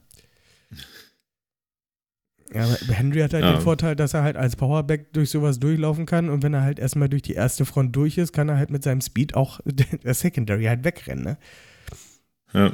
[2.53, 3.53] Ja, aber Henry hat halt Ja.
[3.53, 6.79] den Vorteil, dass er halt als Powerback durch sowas durchlaufen kann und wenn er halt
[6.79, 10.13] erstmal durch die erste Front durch ist, kann er halt mit seinem Speed auch der
[10.13, 11.38] Secondary halt wegrennen, ne?
[12.53, 12.73] Ja.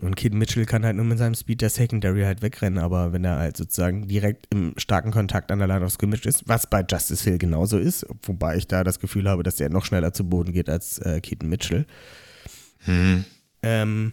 [0.00, 3.24] Und Kid Mitchell kann halt nur mit seinem Speed der Secondary halt wegrennen, aber wenn
[3.24, 6.84] er halt sozusagen direkt im starken Kontakt an der Line of Scrimmage ist, was bei
[6.88, 10.28] Justice Hill genauso ist, wobei ich da das Gefühl habe, dass der noch schneller zu
[10.28, 11.86] Boden geht als äh, Keaton Mitchell.
[12.86, 13.24] Hm.
[13.62, 14.12] Ähm,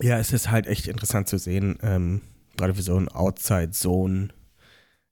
[0.00, 2.20] ja, es ist halt echt interessant zu sehen, ähm,
[2.60, 4.28] gerade für so ein Outside-Zone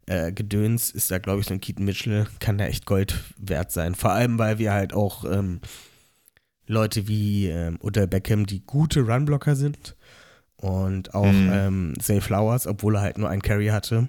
[0.06, 3.72] äh, Gedöns ist da, glaube ich, so ein Keaton Mitchell, kann da echt Gold wert
[3.72, 3.94] sein.
[3.94, 5.60] Vor allem, weil wir halt auch ähm,
[6.66, 9.96] Leute wie ähm, Odell Beckham, die gute Runblocker sind
[10.56, 11.50] und auch Mhm.
[11.52, 14.08] ähm, Zay Flowers, obwohl er halt nur einen Carry hatte,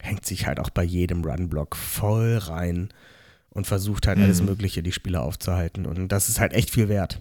[0.00, 2.88] hängt sich halt auch bei jedem Runblock voll rein
[3.50, 4.46] und versucht halt alles Mhm.
[4.46, 5.86] Mögliche, die Spieler aufzuhalten.
[5.86, 7.20] Und das ist halt echt viel wert.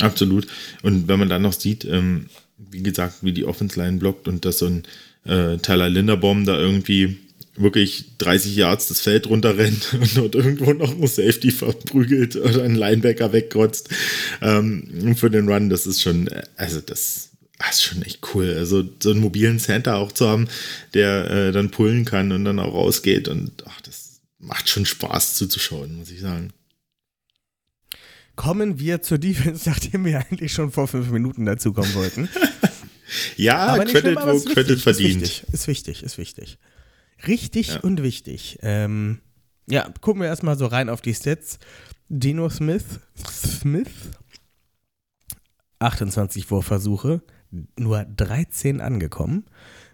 [0.00, 0.46] Absolut.
[0.82, 4.44] Und wenn man dann noch sieht, ähm, wie gesagt, wie die Offense Line blockt und
[4.44, 4.82] dass so ein
[5.24, 7.18] äh, Tyler Linderbaum da irgendwie
[7.56, 12.74] wirklich 30 Yards das Feld runterrennt und dort irgendwo noch ein Safety verprügelt oder einen
[12.74, 13.88] Linebacker wegkrotzt
[14.42, 18.54] ähm, für den Run, das ist schon, also das, das ist schon echt cool.
[18.58, 20.48] Also so einen mobilen Center auch zu haben,
[20.94, 25.36] der äh, dann pullen kann und dann auch rausgeht und ach, das macht schon Spaß
[25.36, 26.52] zuzuschauen, muss ich sagen.
[28.36, 32.28] Kommen wir zur Defense, nachdem wir eigentlich schon vor fünf Minuten dazu kommen wollten.
[33.36, 35.22] Ja, nicht Credit, schlimm, aber wo Credit wichtig, verdient.
[35.22, 36.58] Ist wichtig, ist wichtig, ist wichtig.
[37.28, 37.80] Richtig Ja.
[37.80, 38.58] und wichtig.
[38.62, 39.20] Ähm,
[39.66, 41.58] ja, gucken wir erstmal so rein auf die Stats.
[42.08, 42.84] Dino Smith,
[43.30, 43.90] Smith,
[45.78, 47.22] 28 Wurfversuche,
[47.78, 49.44] nur 13 angekommen.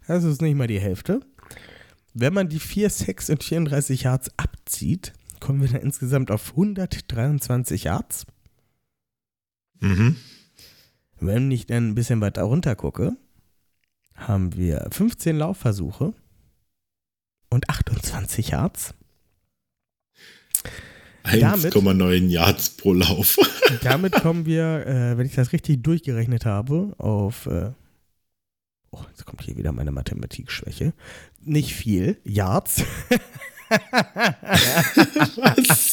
[0.07, 1.21] Das ist nicht mal die Hälfte.
[2.15, 7.85] Wenn man die 4 6 und 34 Yards abzieht, kommen wir dann insgesamt auf 123
[7.85, 8.27] Yards.
[9.81, 10.17] Mhm.
[11.19, 13.17] Wenn ich dann ein bisschen weiter runter gucke,
[14.15, 16.15] haben wir 15 Laufversuche
[17.51, 18.95] und 28 Yards.
[21.23, 23.37] Damit- 1,9 Yards pro Lauf.
[23.83, 27.47] Damit kommen wir, äh, wenn ich das richtig durchgerechnet habe, auf.
[27.47, 27.73] Äh,
[28.91, 30.93] oh, jetzt kommt hier wieder meine Mathematikschwäche.
[31.41, 32.19] Nicht viel.
[32.25, 32.85] Yards.
[35.37, 35.91] Was?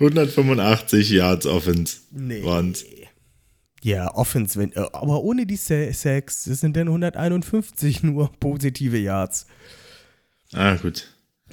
[0.00, 2.42] 185 Yards Offense Nee.
[2.44, 2.84] waren's.
[3.84, 9.46] Ja, Offense, wenn, äh, aber ohne die Sacks, das sind dann 151 nur positive Yards.
[10.52, 11.08] Ah, gut.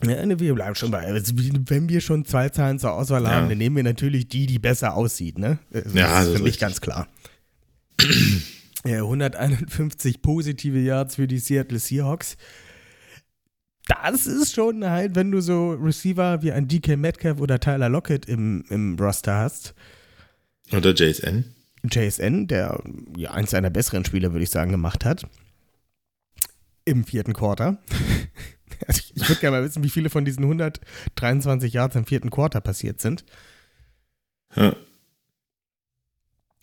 [0.06, 3.32] Ja, ne, wir bleiben schon bei, also, wenn wir schon zwei Zahlen zur Auswahl Ja.
[3.32, 5.58] haben, dann nehmen wir natürlich die, die besser aussieht, ne?
[5.72, 6.60] Das Ja, ist das für ist mich richtig.
[6.62, 7.08] ganz klar.
[8.86, 12.38] ja, 151 positive Yards für die Seattle Seahawks.
[13.90, 18.28] Das ist schon halt, wenn du so Receiver wie ein DK Metcalf oder Tyler Lockett
[18.28, 19.74] im, im Roster hast.
[20.72, 21.56] Oder JSN.
[21.84, 22.82] JSN, der
[23.18, 25.28] ja eins seiner besseren Spiele, würde ich sagen, gemacht hat.
[26.86, 27.80] Im vierten Quarter.
[28.88, 32.62] Also ich würde gerne mal wissen, wie viele von diesen 123 Yards im vierten Quarter
[32.62, 33.26] passiert sind.
[34.56, 34.74] Ja.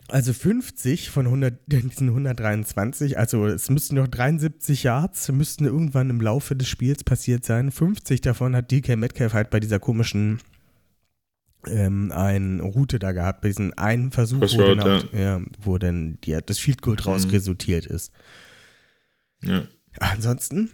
[0.09, 6.21] Also 50 von 100, diesen 123, also es müssten noch 73 Yards, müssten irgendwann im
[6.21, 7.71] Laufe des Spiels passiert sein.
[7.73, 10.40] 50 davon hat DK Metcalf halt bei dieser komischen
[11.66, 15.40] ähm, eine Route da gehabt, bei diesem einen Versuch, wo Crossroad, dann, auch, ja.
[15.61, 17.31] wo dann die, das Field Goal draus Mhm.
[17.31, 18.12] resultiert ist.
[19.42, 19.66] ja.
[19.99, 20.71] Ansonsten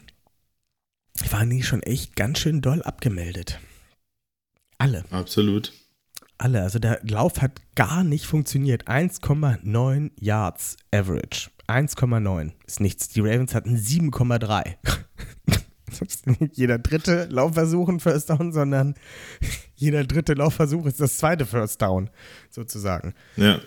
[1.31, 3.61] waren die schon echt ganz schön doll abgemeldet.
[4.79, 5.05] Alle.
[5.11, 5.73] Absolut.
[6.43, 6.63] Alle.
[6.63, 8.89] Also der Lauf hat gar nicht funktioniert.
[8.89, 11.51] 1,9 Yards Average.
[11.69, 13.09] 1,9 ist nichts.
[13.11, 14.75] Die Ravens hatten 7,3.
[15.87, 18.95] Das ist nicht jeder dritte Laufversuch ein First Down, sondern
[19.75, 22.09] jeder dritte Laufversuch ist das zweite First Down,
[22.49, 23.13] sozusagen.
[23.37, 23.61] Ja.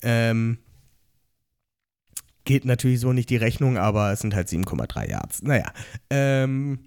[0.00, 0.56] Ähm,
[2.44, 5.42] geht natürlich so nicht die Rechnung, aber es sind halt 7,3 Yards.
[5.42, 5.70] Naja,
[6.08, 6.78] ähm,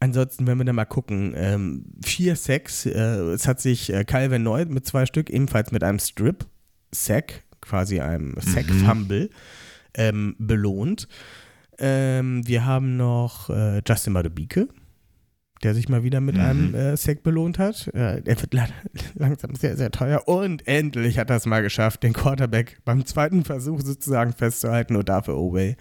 [0.00, 2.90] ansonsten, wenn wir dann mal gucken, ähm, vier Sacks, äh,
[3.32, 8.34] es hat sich äh, Calvin Neu mit zwei Stück, ebenfalls mit einem Strip-Sack, quasi einem
[8.38, 9.30] Sack-Fumble,
[9.94, 11.08] ähm, belohnt.
[11.78, 14.68] Ähm, wir haben noch äh, Justin Madubike,
[15.62, 16.40] der sich mal wieder mit Mhm.
[16.40, 17.88] einem äh, Sack belohnt hat.
[17.94, 18.68] Äh, er wird la-
[19.14, 20.26] langsam sehr, sehr teuer.
[20.28, 24.94] Und endlich hat er es mal geschafft, den Quarterback beim zweiten Versuch sozusagen festzuhalten.
[24.96, 25.76] Und dafür Obey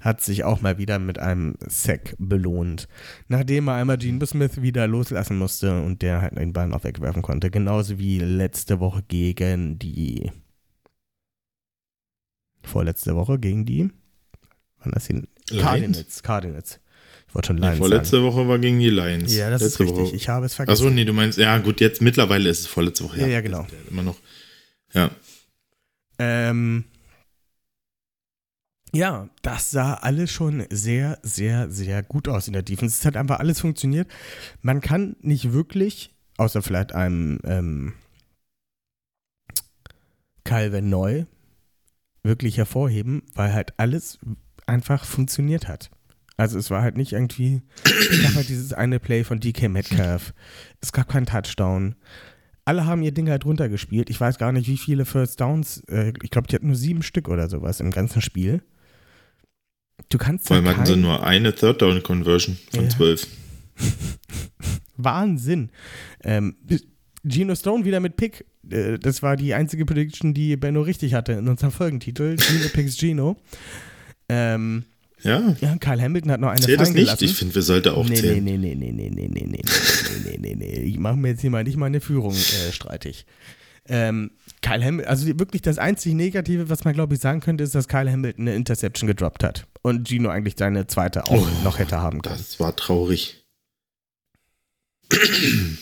[0.00, 2.88] hat sich auch mal wieder mit einem Sack belohnt.
[3.28, 7.22] Nachdem er einmal Gene Smith wieder loslassen musste und der halt den Ball auch wegwerfen
[7.22, 7.50] konnte.
[7.50, 10.30] Genauso wie letzte Woche gegen die
[12.62, 13.90] vorletzte Woche gegen die
[14.80, 15.12] wann das die
[15.50, 15.62] Lions?
[15.62, 16.22] Cardinals.
[16.22, 16.80] Cardinals.
[17.28, 19.30] Ich wollte schon Lions vorletzte Woche war gegen die Lions.
[19.30, 19.40] sagen.
[19.40, 20.06] Ja, das Letzte ist richtig.
[20.08, 20.16] Woche.
[20.16, 20.84] Ich habe es vergessen.
[20.84, 23.20] Achso, nee, du meinst, ja gut, jetzt mittlerweile ist es vorletzte Woche.
[23.20, 23.66] Ja, ja, genau.
[23.70, 24.16] Der hat Immer noch.
[24.92, 25.10] Ja.
[26.18, 26.84] Ähm,
[28.92, 32.98] ja, das sah alles schon sehr, sehr, sehr gut aus in der Defense.
[32.98, 34.08] Es hat einfach alles funktioniert.
[34.62, 37.94] Man kann nicht wirklich, außer vielleicht einem ähm,
[40.44, 41.24] Calvin Neu,
[42.22, 44.18] wirklich hervorheben, weil halt alles
[44.66, 45.90] einfach funktioniert hat.
[46.36, 50.32] Also es war halt nicht irgendwie, es gab halt dieses eine Play von DK Metcalf.
[50.80, 51.96] Es gab keinen Touchdown.
[52.64, 54.08] Alle haben ihr Ding halt runtergespielt.
[54.08, 55.82] Ich weiß gar nicht, wie viele First Downs.
[55.88, 58.62] Äh, ich glaube, die hatten nur sieben Stück oder sowas im ganzen Spiel.
[60.08, 62.90] Du kannst Vor allem hatten sie nur eine Third Down Conversion von Ja.
[62.90, 63.26] zwölf.
[64.96, 65.70] Wahnsinn.
[66.22, 66.56] Ähm,
[67.24, 68.44] Geno Stone wieder mit Pick.
[68.70, 72.36] Äh, das war die einzige Prediction, die Benno richtig hatte in unserem Folgentitel.
[72.36, 73.36] Geno picks Geno.
[74.28, 74.84] Ähm,
[75.22, 75.54] Ja.
[75.60, 77.04] ja, Kyle Hamilton hat noch eine Zählt das nicht?
[77.04, 77.24] gelassen.
[77.24, 78.42] Ich finde, wir sollten auch nee, zählen.
[78.42, 80.80] Nee, nee, nee, nee, nee, nee, nee, nee, nee, nee, nee, nee.
[80.82, 83.26] Ich mache mir jetzt hier mal nicht meine Führung äh, streitig.
[83.88, 84.30] Ähm,
[84.62, 87.88] Kyle Hamilton, also wirklich das einzig Negative, was man glaube ich sagen könnte, ist, dass
[87.88, 91.98] Kyle Hamilton eine Interception gedroppt hat und Gino eigentlich seine zweite auch Oh, noch hätte
[92.00, 92.36] haben können.
[92.36, 93.44] Das war traurig.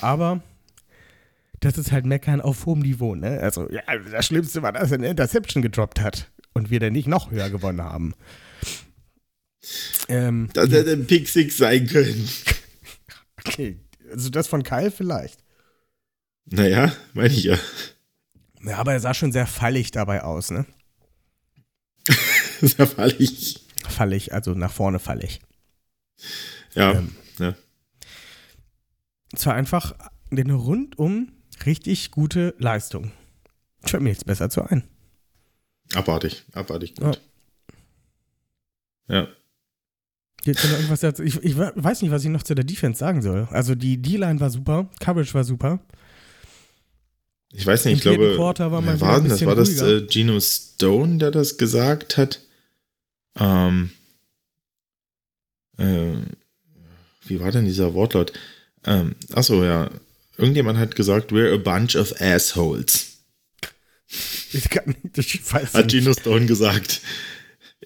[0.01, 0.41] Aber
[1.61, 3.41] das ist halt Meckern auf hohem Niveau, ne?
[3.41, 7.09] Also, ja, das Schlimmste war, dass er eine Interception gedroppt hat und wir dann nicht
[7.09, 8.15] noch höher gewonnen haben.
[10.09, 12.29] Ähm, Das hätte ein Pick Six sein können.
[13.45, 13.77] okay,
[14.11, 15.41] also das von Kyle vielleicht.
[16.51, 17.59] Naja, meine ich ja.
[18.63, 20.67] Ja, aber er sah schon sehr fallig dabei aus, ne?
[22.61, 23.61] Sehr fallig.
[23.89, 25.41] Fallig, also nach vorne fallig.
[26.75, 26.93] Ja.
[26.93, 27.55] Ähm, ja.
[29.33, 29.95] Es war einfach
[30.31, 31.33] eine rundum
[31.67, 33.13] richtig gute Leistung.
[33.83, 34.83] Fällt mir nichts besser zu ein.
[35.95, 36.45] Abartig.
[36.53, 37.21] Abartig gut.
[39.09, 39.29] Ja.
[40.45, 41.23] Da noch irgendwas dazu?
[41.23, 43.49] Ich, ich weiß nicht, was ich noch zu der Defense sagen soll.
[43.51, 45.81] Also die D-Line war super, Coverage war super.
[47.53, 49.45] Ich weiß nicht, ich glaube, Quarter war mal war das?
[49.45, 52.41] War das äh, Geno Stone, der das gesagt hat?
[53.39, 53.91] Ähm,
[55.79, 56.17] äh,
[57.27, 58.33] wie war denn dieser Wortlaut?
[58.85, 59.91] Ähm, achso, ja.
[60.39, 63.19] irgendjemand hat gesagt, we're a bunch of assholes.
[64.53, 65.91] Ich, kann, ich weiß Hat nicht.
[65.91, 67.03] Gino Stone gesagt.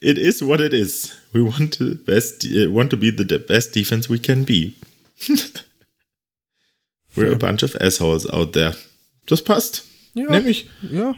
[0.00, 1.12] It is what it is.
[1.32, 4.74] We want to, best, uh, want to be the best defense we can be.
[7.16, 8.76] we're a bunch of assholes out there.
[9.26, 9.84] Das passt.
[10.14, 10.30] Ja.
[10.30, 10.68] Nämlich.
[10.90, 11.14] Ja.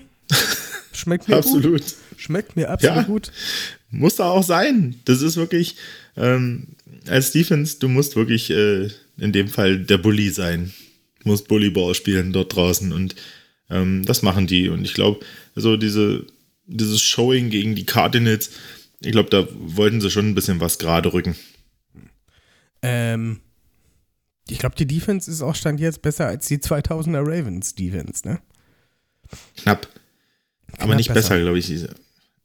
[0.93, 1.45] Schmeckt mir gut.
[1.45, 1.83] Absolut.
[2.17, 3.03] Schmeckt mir absolut Ja.
[3.03, 3.33] gut.
[3.91, 4.97] Muss da auch sein.
[5.05, 5.77] Das ist wirklich,
[6.17, 6.69] ähm,
[7.09, 8.89] als Defense, du musst wirklich äh,
[9.19, 10.73] in dem Fall der Bully sein.
[11.23, 13.15] Du musst Bullyball spielen dort draußen und
[13.71, 14.69] ähm, das machen die.
[14.69, 16.27] Und ich glaube, so diese,
[16.67, 18.51] dieses Showing gegen die Cardinals,
[19.01, 21.35] ich glaube, da wollten sie schon ein bisschen was gerade rücken.
[22.83, 23.41] Ähm,
[24.49, 28.41] ich glaube, die Defense ist auch stand jetzt besser als die 2000er Ravens Defense, ne?
[29.57, 29.89] Knapp.
[30.73, 31.21] Aber Knapp nicht besser.
[31.31, 31.67] besser, glaube ich.
[31.67, 31.95] diese-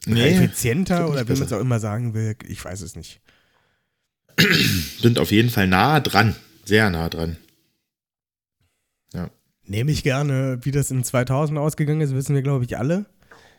[0.05, 3.19] Nee, Effizienter oder wie man es auch immer sagen will, ich weiß es nicht.
[5.01, 6.35] sind auf jeden Fall nah dran.
[6.65, 7.37] Sehr nah dran.
[9.65, 13.05] Nehme ich gerne, wie das in 2000 ausgegangen ist, wissen wir, glaube ich, alle.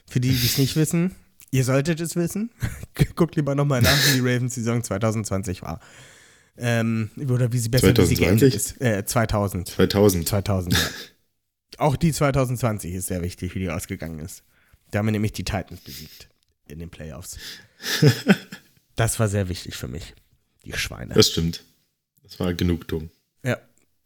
[0.08, 1.14] Für die, die es nicht wissen,
[1.52, 2.50] ihr solltet es wissen.
[3.14, 5.78] Guckt lieber nochmal nach, wie die Ravens-Saison 2020 war.
[6.62, 8.54] Ähm, oder wie sie besser wie sie 2020?
[8.54, 8.80] ist.
[8.80, 9.68] Äh, 2000.
[9.68, 10.28] 2000.
[10.28, 10.80] 2000, ja.
[11.78, 14.42] Auch die 2020 ist sehr wichtig, wie die ausgegangen ist.
[14.90, 16.28] Da haben wir nämlich die Titans besiegt
[16.68, 17.38] in den Playoffs.
[18.96, 20.14] Das war sehr wichtig für mich.
[20.66, 21.14] Die Schweine.
[21.14, 21.64] Das stimmt.
[22.22, 23.08] Das war Genugtuung.
[23.42, 23.56] Ja.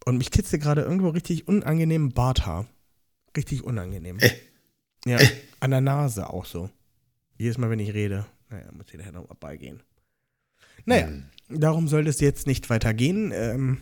[0.04, 2.68] Und mich kitzelt gerade irgendwo richtig unangenehm Barthaar.
[3.36, 4.20] Richtig unangenehm.
[4.20, 4.30] Äh.
[5.04, 5.18] Ja.
[5.18, 5.28] Äh.
[5.58, 6.70] An der Nase auch so.
[7.36, 8.24] Jedes Mal, wenn ich rede.
[8.50, 9.82] Naja, muss ich nachher nochmal beigehen.
[10.86, 11.24] Naja, Hm.
[11.48, 13.32] darum soll es jetzt nicht weitergehen.
[13.34, 13.80] Ähm,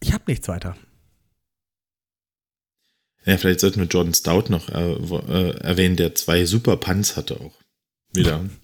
[0.00, 0.76] ich habe nichts weiter.
[3.26, 7.40] Ja, vielleicht sollten wir Jordan Stout noch äh, äh, erwähnen, der zwei super Punts hatte
[7.40, 7.54] auch.
[8.12, 8.48] Wieder.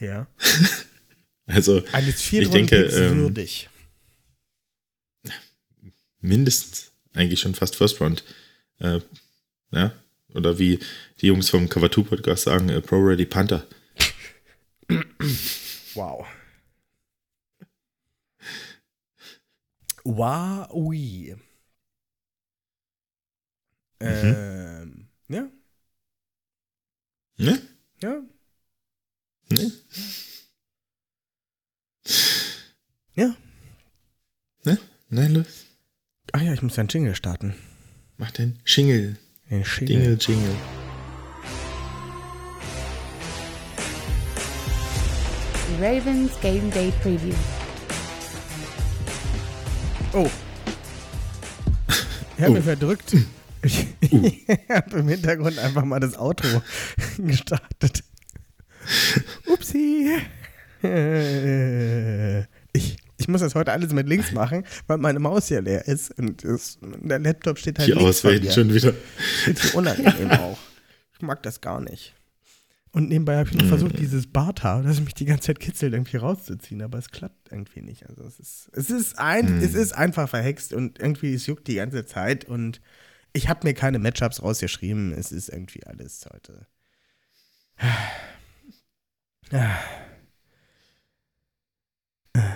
[0.00, 0.26] Ja.
[1.46, 3.68] Also Eines Ich denke, ähm, würdig.
[6.20, 8.22] mindestens eigentlich schon fast First Round.
[8.78, 9.00] Äh,
[9.72, 9.92] ja?
[10.32, 10.78] Oder wie
[11.20, 13.66] die Jungs vom Cover 2 Podcast sagen, äh, Pro Ready Panther.
[15.94, 16.26] Wow.
[20.04, 21.36] Wow, ui.
[24.00, 25.50] Ähm, ja,
[27.36, 27.60] Ne?
[28.02, 28.22] ja,
[29.50, 29.72] Ne?
[33.14, 33.36] ja.
[34.64, 34.78] Ne?
[35.08, 35.66] Nein, los.
[36.32, 37.54] Ach ja, ich muss einen Jingle starten.
[38.16, 39.18] Mach den Schingel.
[39.50, 39.86] Den Jingle.
[39.86, 40.56] Dingle, Jingle.
[45.80, 47.34] Ravens Game Day Preview.
[50.12, 50.28] Oh.
[52.36, 52.54] Ich habe Oh.
[52.54, 53.16] mich verdrückt.
[53.62, 53.86] Ich
[54.68, 56.62] habe im Hintergrund einfach mal das Outro
[57.18, 58.02] gestartet.
[59.46, 60.16] Upsi.
[62.72, 66.16] Ich, ich muss das heute alles mit links machen, weil meine Maus hier leer ist
[66.18, 68.94] und das, der Laptop steht halt Die links von Auswählen schon wieder.
[69.46, 70.58] Ist unangenehm auch.
[71.14, 72.14] Ich mag das gar nicht.
[72.92, 76.16] Und nebenbei habe ich noch versucht, dieses Barthaar, das mich die ganze Zeit kitzelt, irgendwie
[76.16, 78.08] rauszuziehen, aber es klappt irgendwie nicht.
[78.08, 81.76] Also es ist, es ist, ein, es ist einfach verhext und irgendwie es juckt die
[81.76, 82.80] ganze Zeit und
[83.32, 85.12] ich habe mir keine Matchups rausgeschrieben.
[85.12, 86.66] Es ist irgendwie alles heute.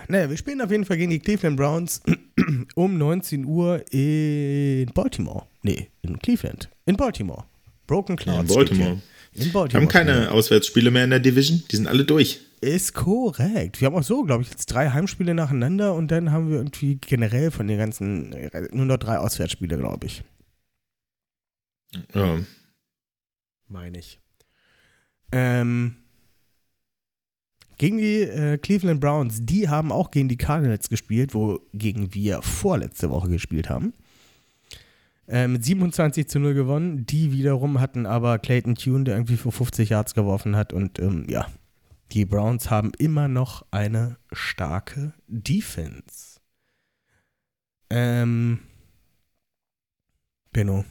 [0.09, 2.03] Naja, wir spielen auf jeden Fall gegen die Cleveland Browns
[2.75, 5.47] um 19 Uhr in Baltimore.
[5.62, 6.70] Nee, in Cleveland.
[6.87, 7.44] In Baltimore.
[7.87, 8.51] Broken Ja, Clouds.
[8.51, 9.03] in Baltimore.
[9.35, 9.83] In Wir Baltimore.
[9.83, 11.62] haben keine Auswärtsspiele mehr in der Division.
[11.70, 12.40] Die sind alle durch.
[12.61, 13.81] Ist korrekt.
[13.81, 16.97] Wir haben auch so, glaube ich, jetzt drei Heimspiele nacheinander und dann haben wir irgendwie
[16.97, 18.31] generell von den ganzen
[18.73, 20.23] nur noch drei Auswärtsspiele, glaube ich.
[22.14, 22.38] Ja.
[23.68, 24.20] Meine ich.
[25.33, 25.97] Ähm,
[27.77, 33.11] gegen die äh, Cleveland Browns, die haben auch gegen die Cardinals gespielt, wogegen wir vorletzte
[33.11, 33.94] Woche gespielt haben.
[35.26, 37.06] Äh, mit 27 zu 0 gewonnen.
[37.06, 40.72] Die wiederum hatten aber Clayton Tune, der irgendwie für 50 Yards geworfen hat.
[40.72, 41.46] Und ähm, ja,
[42.12, 46.40] die Browns haben immer noch eine starke Defense.
[47.90, 48.60] Ähm,
[50.52, 50.85] Benno,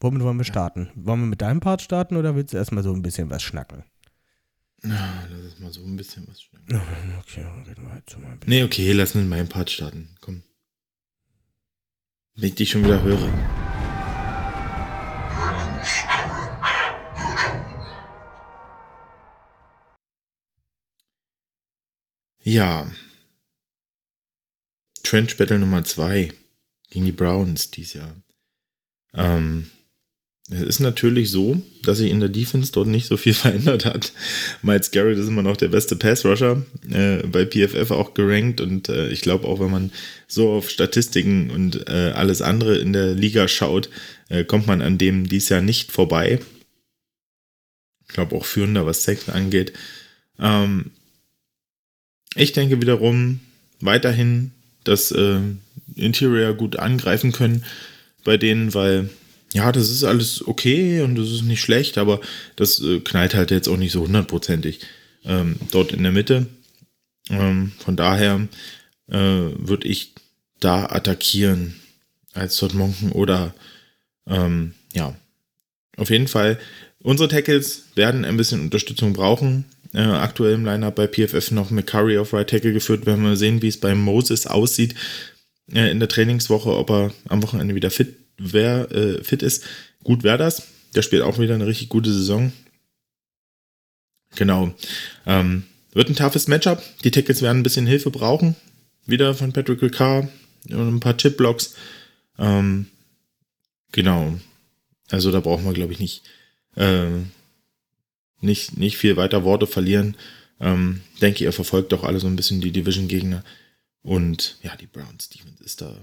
[0.00, 0.90] womit wollen wir starten?
[0.94, 3.84] Wollen wir mit deinem Part starten oder willst du erstmal so ein bisschen was schnacken?
[4.82, 6.80] Na, lass uns mal so ein bisschen was schnacken.
[7.20, 8.50] Okay, reden wir halt so mal ein bisschen.
[8.50, 10.10] Nee, okay, lass uns meinen Part starten.
[10.20, 10.42] Komm.
[12.38, 13.32] Wenn ich dich schon wieder höre.
[22.40, 22.86] Ja.
[25.02, 26.32] Trench Battle Nummer 2
[26.90, 28.14] gegen die Browns dieses Jahr.
[29.14, 29.70] Ähm,
[30.48, 34.12] es ist natürlich so, dass sich in der Defense dort nicht so viel verändert hat.
[34.62, 39.08] Miles Garrett ist immer noch der beste Pass-Rusher, äh, bei PFF auch gerankt und äh,
[39.08, 39.92] ich glaube auch, wenn man
[40.28, 43.90] so auf Statistiken und äh, alles andere in der Liga schaut,
[44.28, 46.38] äh, kommt man an dem dies Jahr nicht vorbei.
[48.08, 49.72] Ich glaube auch führender, was Sex angeht.
[50.38, 50.92] Ähm,
[52.36, 53.40] ich denke wiederum
[53.80, 54.52] weiterhin,
[54.84, 55.40] dass äh,
[55.96, 57.64] Interior gut angreifen können
[58.22, 59.10] bei denen, weil
[59.56, 62.20] ja, das ist alles okay und das ist nicht schlecht, aber
[62.56, 64.80] das äh, knallt halt jetzt auch nicht so hundertprozentig
[65.24, 66.46] ähm, dort in der Mitte.
[67.30, 68.46] Ähm, von daher
[69.08, 70.12] äh, würde ich
[70.60, 71.74] da attackieren
[72.34, 73.54] als Todd Monken oder
[74.26, 75.16] ähm, ja,
[75.96, 76.58] auf jeden Fall.
[77.02, 79.64] Unsere Tackles werden ein bisschen Unterstützung brauchen.
[79.94, 83.06] Äh, aktuell im Lineup bei PFF noch McCurry auf Right Tackle geführt.
[83.06, 84.94] Wir werden mal sehen, wie es bei Moses aussieht
[85.72, 89.64] äh, in der Trainingswoche, ob er am Wochenende wieder fit wer äh, fit ist.
[90.04, 90.62] Gut wäre das.
[90.94, 92.52] Der spielt auch wieder eine richtig gute Saison.
[94.34, 94.74] Genau.
[95.26, 96.82] Ähm, wird ein toughes Matchup.
[97.04, 98.56] Die Tackles werden ein bisschen Hilfe brauchen.
[99.06, 100.28] Wieder von Patrick Ricard
[100.70, 101.74] und ein paar Chipblocks.
[102.38, 102.86] Ähm,
[103.92, 104.38] genau.
[105.10, 106.22] Also da brauchen wir, glaube ich, nicht,
[106.76, 107.06] äh,
[108.40, 110.16] nicht, nicht viel weiter Worte verlieren.
[110.60, 113.44] Ähm, denke, ihr verfolgt doch alle so ein bisschen die Division-Gegner.
[114.02, 115.96] Und ja, die Browns Defense ist da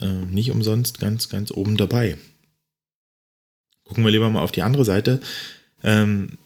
[0.00, 2.16] äh, nicht umsonst ganz, ganz oben dabei.
[3.84, 5.20] Gucken wir lieber mal auf die andere Seite
[5.82, 6.38] ähm,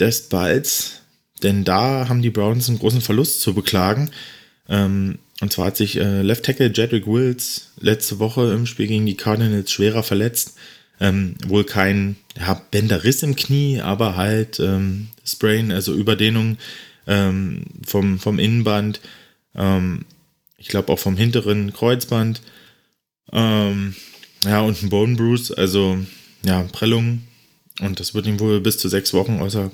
[0.00, 1.02] des Balls,
[1.42, 4.10] denn da haben die Browns einen großen Verlust zu beklagen.
[4.68, 9.06] Ähm, und zwar hat sich äh, Left Tackle Jedrick Wills letzte Woche im Spiel gegen
[9.06, 10.54] die Cardinals schwerer verletzt.
[10.98, 16.56] Ähm, wohl kein ja, Bänderriss im Knie, aber halt ähm, Sprain, also Überdehnung
[17.06, 19.00] ähm, vom, vom Innenband.
[19.54, 20.06] Ähm,
[20.56, 22.40] ich glaube auch vom hinteren Kreuzband.
[23.32, 23.94] Ähm,
[24.44, 25.98] ja, und ein Bone Bruise, also
[26.44, 27.22] ja, Prellung.
[27.80, 29.70] Und das wird ihn wohl bis zu sechs Wochen außer,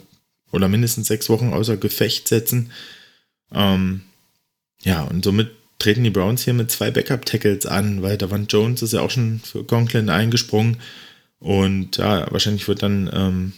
[0.50, 2.72] oder mindestens sechs Wochen außer Gefecht setzen.
[3.52, 4.02] Ähm,
[4.82, 8.92] ja, und somit treten die Browns hier mit zwei Backup-Tackles an, weil Davant Jones ist
[8.92, 10.78] ja auch schon für Conklin eingesprungen.
[11.38, 13.52] Und ja, wahrscheinlich wird dann, ähm,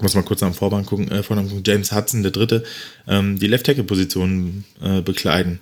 [0.00, 2.64] muss mal kurz am Vorband gucken, äh, Vornamen gucken, James Hudson, der dritte,
[3.06, 5.60] ähm, die Left-Tackle-Position äh, bekleiden.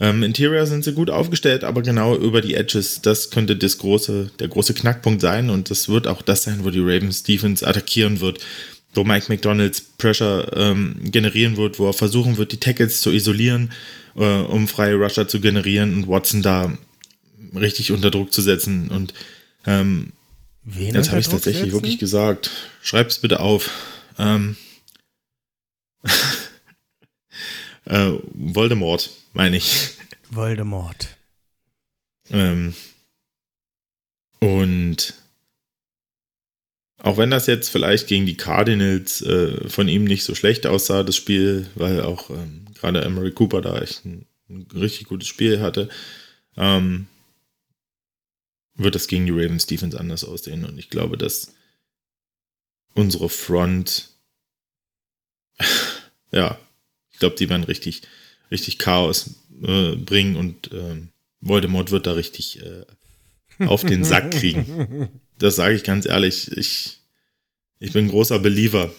[0.00, 4.30] Ähm, Interior sind sie gut aufgestellt, aber genau über die Edges, das könnte das große,
[4.38, 8.20] der große Knackpunkt sein und das wird auch das sein, wo die Ravens Defense attackieren
[8.20, 8.38] wird,
[8.94, 13.72] wo Mike McDonalds Pressure ähm, generieren wird, wo er versuchen wird, die Tackles zu isolieren,
[14.16, 16.72] äh, um freie Rusher zu generieren und Watson da
[17.56, 19.14] richtig unter Druck zu setzen und
[19.66, 20.12] ähm,
[20.62, 21.72] Wen das habe ich tatsächlich setzen?
[21.72, 22.50] wirklich gesagt.
[22.82, 23.70] Schreib's bitte auf.
[24.18, 24.56] Ähm,
[27.86, 29.90] äh, Voldemort meine ich.
[30.30, 31.16] Voldemort.
[32.30, 32.74] Ähm,
[34.40, 35.14] und
[36.98, 41.04] auch wenn das jetzt vielleicht gegen die Cardinals äh, von ihm nicht so schlecht aussah,
[41.04, 45.60] das Spiel, weil auch ähm, gerade Emery Cooper da echt ein, ein richtig gutes Spiel
[45.60, 45.88] hatte,
[46.56, 47.06] ähm,
[48.74, 50.64] wird das gegen die Ravens Defense anders aussehen.
[50.64, 51.54] Und ich glaube, dass
[52.94, 54.10] unsere Front,
[56.32, 56.58] ja,
[57.10, 58.02] ich glaube, die werden richtig,
[58.50, 59.30] richtig Chaos
[59.62, 60.96] äh, bringen und äh,
[61.40, 65.08] Voldemort wird da richtig äh, auf den Sack kriegen.
[65.38, 66.56] Das sage ich ganz ehrlich.
[66.56, 66.98] Ich,
[67.78, 68.92] ich bin großer Believer.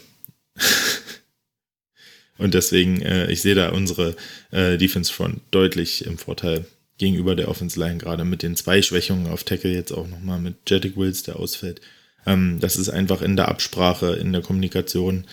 [2.38, 4.16] und deswegen, äh, ich sehe da unsere
[4.52, 6.66] äh, Defense Front deutlich im Vorteil
[6.97, 10.56] gegenüber der Offense Line, gerade mit den zwei Schwächungen auf Tackle jetzt auch nochmal mit
[10.70, 11.82] Jettic Wills, der ausfällt.
[12.26, 15.26] Ähm, das ist einfach in der Absprache, in der Kommunikation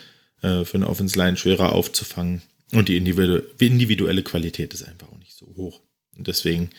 [0.42, 2.42] äh, für eine Offense Line schwerer aufzufangen.
[2.72, 5.80] Und die individuelle Qualität ist einfach auch nicht so hoch.
[6.16, 6.70] Und deswegen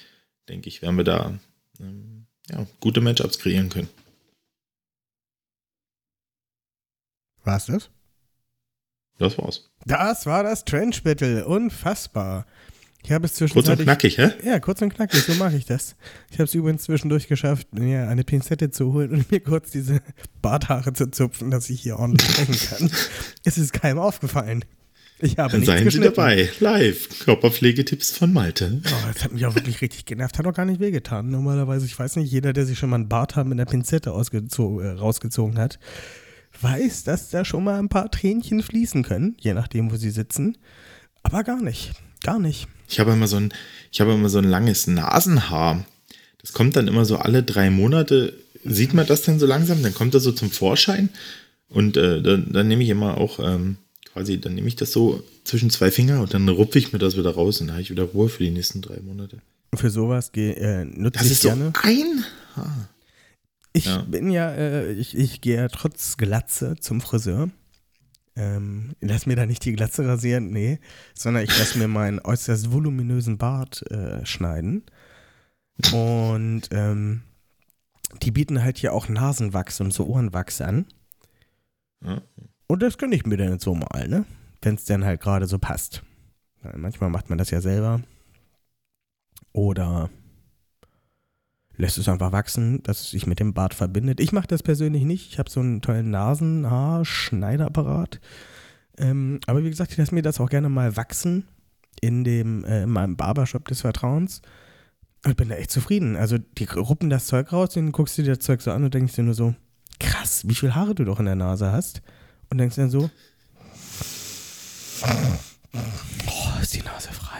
[0.49, 1.39] denke ich, werden wir da
[1.79, 3.89] ähm, ja, gute Matchups kreieren können.
[7.43, 7.89] War's das?
[9.17, 9.69] Das war's.
[9.85, 11.45] Das war das Trench Battle.
[11.47, 12.45] Unfassbar.
[13.03, 13.67] Ich habe es zwischendurch.
[13.67, 14.31] Kurz und knackig, hä?
[14.43, 15.95] Ja, kurz und knackig, so mache ich das.
[16.29, 20.01] Ich habe es übrigens zwischendurch geschafft, mir eine Pinzette zu holen und mir kurz diese
[20.41, 22.91] Barthaare zu zupfen, dass ich hier ordentlich sprechen kann.
[23.45, 24.65] es ist keinem aufgefallen.
[25.20, 27.26] Ich habe Dann seien Sie dabei, live.
[27.26, 28.82] Körperpflegetipps von Malte.
[28.86, 30.38] Oh, das hat mich auch wirklich richtig genervt.
[30.38, 31.32] Hat auch gar nicht wehgetan.
[31.32, 34.13] Normalerweise, ich weiß nicht, jeder, der sich schon mal einen Bart mit einer Pinzette äh,
[34.13, 35.80] rausgezogen hat,
[36.61, 40.57] weiß, dass da schon mal ein paar Tränchen fließen können, je nachdem, wo sie sitzen.
[41.24, 41.93] Aber gar nicht.
[42.24, 42.68] Gar nicht.
[42.88, 43.53] Ich habe immer so ein,
[43.91, 45.84] ich habe immer so ein langes Nasenhaar.
[46.39, 48.34] Das kommt dann immer so alle drei Monate.
[48.63, 49.82] Sieht man das dann so langsam?
[49.82, 51.09] Dann kommt das so zum Vorschein.
[51.70, 53.78] Und äh, dann, dann nehme ich immer auch ähm,
[54.18, 57.18] quasi, dann nehme ich das so zwischen zwei Finger und dann rupfe ich mir das
[57.18, 59.41] wieder raus und dann habe ich wieder Ruhe für die nächsten drei Monate.
[59.76, 61.72] Für sowas äh, nutze das ich gerne.
[61.76, 62.89] So ein Haar.
[63.74, 64.01] Ich Ja.
[64.01, 67.49] bin ja, äh, ich, ich gehe ja trotz Glatze zum Friseur.
[68.36, 70.80] Ähm, lass mir da nicht die Glatze rasieren, nee,
[71.13, 74.84] sondern ich lasse mir meinen äußerst voluminösen Bart äh, schneiden.
[75.91, 77.22] Und ähm,
[78.24, 80.86] die bieten halt hier auch Nasenwachs und so Ohrenwachs an.
[82.03, 82.22] Ja.
[82.68, 84.26] Und das gönne ich mir dann so mal, ne?
[84.61, 86.03] Wenn es dann halt gerade so passt.
[86.76, 88.01] Manchmal macht man das ja selber.
[89.53, 90.09] Oder
[91.78, 94.20] lässt es einfach wachsen, dass es sich mit dem Bart verbindet.
[94.20, 95.32] Ich mache das persönlich nicht.
[95.32, 98.20] Ich habe so einen tollen Nasenhaarschneiderapparat.
[98.97, 101.47] Ähm, aber wie gesagt, ich lasse mir das auch gerne mal wachsen
[102.01, 104.41] in, dem, äh, in meinem Barbershop des Vertrauens.
[105.26, 106.15] Und bin da echt zufrieden.
[106.15, 108.93] Also die ruppen das Zeug raus, dann guckst du dir das Zeug so an und
[108.93, 109.55] denkst dir nur so,
[109.99, 112.01] krass, wie viel Haare du doch in der Nase hast.
[112.49, 113.09] Und denkst dann so,
[115.03, 117.39] oh, ist die Nase frei.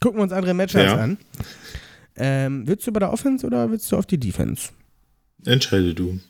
[0.00, 0.96] Gucken wir uns andere Matchups Ja.
[0.96, 1.18] an.
[2.16, 4.70] Ähm, willst du bei der Offense oder willst du auf die Defense?
[5.44, 6.20] Entscheide du.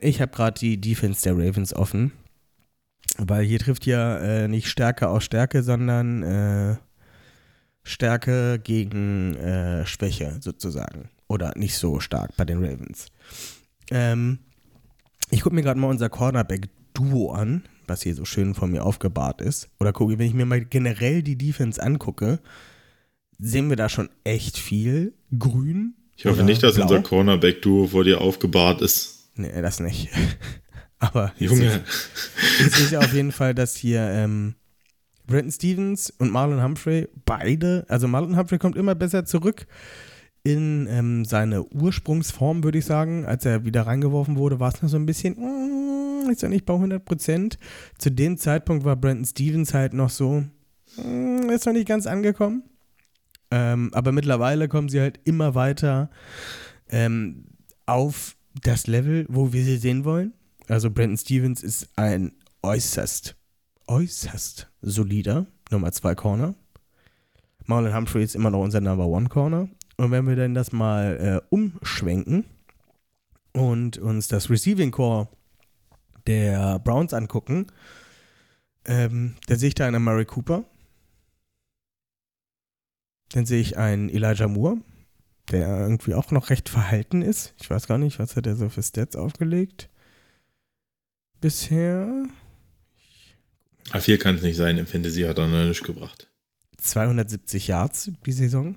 [0.00, 2.12] Ich habe gerade die Defense der Ravens offen,
[3.16, 6.76] weil hier trifft ja äh, nicht Stärke aus Stärke, sondern äh,
[7.82, 11.08] Stärke gegen äh, Schwäche sozusagen.
[11.28, 13.08] Oder nicht so stark bei den Ravens.
[13.90, 14.38] Ähm,
[15.30, 19.40] ich gucke mir gerade mal unser Cornerback-Duo an, was hier so schön von mir aufgebahrt
[19.40, 19.68] ist.
[19.80, 22.40] Oder gucke, wenn ich mir mal generell die Defense angucke,
[23.38, 25.94] sehen wir da schon echt viel grün.
[26.16, 26.84] Ich hoffe nicht, dass blau.
[26.84, 29.30] unser Cornerback-Duo vor dir aufgebahrt ist.
[29.36, 30.08] Nee, das nicht.
[30.98, 31.84] Aber Junge.
[32.58, 34.54] Ich sehe auf jeden Fall, dass hier ähm,
[35.26, 39.66] Brandon Stevens und Marlon Humphrey beide, also Marlon Humphrey kommt immer besser zurück
[40.44, 43.26] in ähm, seine Ursprungsform, würde ich sagen.
[43.26, 46.66] Als er wieder reingeworfen wurde, war es noch so ein bisschen, mm, ist ja nicht
[46.66, 47.58] bei 100 Prozent.
[47.98, 50.44] Zu dem Zeitpunkt war Brandon Stevens halt noch so,
[50.96, 52.62] mm, ist noch nicht ganz angekommen.
[53.50, 56.10] Ähm, aber mittlerweile kommen sie halt immer weiter
[56.90, 57.46] ähm,
[57.86, 60.34] auf das Level, wo wir sie sehen wollen.
[60.68, 62.32] Also Brandon Stevens ist ein
[62.62, 63.36] äußerst,
[63.86, 66.54] äußerst solider Nummer 2 Corner.
[67.64, 69.68] Marlon Humphrey ist immer noch unser Number One Corner.
[69.98, 72.44] Und wenn wir dann das mal äh, umschwenken
[73.52, 75.28] und uns das Receiving Core
[76.26, 77.66] der Browns angucken,
[78.84, 80.64] ähm, dann sehe ich da einen Murray Cooper.
[83.30, 84.78] Dann sehe ich einen Elijah Moore,
[85.50, 87.54] der irgendwie auch noch recht verhalten ist.
[87.60, 89.90] Ich weiß gar nicht, was hat er so für Stats aufgelegt
[91.40, 92.26] bisher.
[93.90, 96.30] A4 kann es nicht sein, im Fantasy hat er noch nicht gebracht.
[96.78, 98.76] 270 Yards die Saison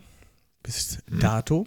[0.63, 1.19] bis Hm.
[1.19, 1.65] dato.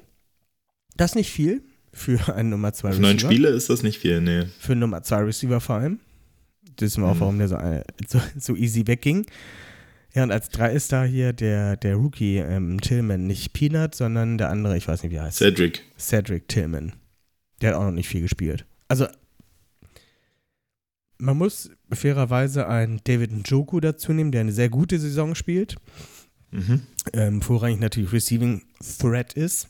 [0.96, 3.30] Das ist nicht viel für einen Nummer 2 Auf neun Receiver.
[3.32, 4.46] Spiele ist das nicht viel, nee.
[4.58, 6.00] Für einen Nummer 2 Receiver vor allem.
[6.76, 7.20] Das wissen wir auch, Hm.
[7.20, 9.26] warum der so, äh, so, so easy wegging.
[10.14, 13.26] Ja, und als drei ist da hier der, der Rookie ähm, Tillman.
[13.26, 15.38] Nicht Peanut, sondern der andere, ich weiß nicht, wie er heißt.
[15.38, 15.82] Cedric.
[15.98, 16.92] Cedric Tillman.
[17.60, 18.64] Der hat auch noch nicht viel gespielt.
[18.86, 19.06] Also,
[21.18, 25.76] man muss fairerweise einen David Njoku dazu nehmen, der eine sehr gute Saison spielt.
[26.54, 26.80] Mhm.
[27.12, 28.62] Ähm, vorrangig natürlich Receiving
[29.00, 29.68] Threat ist.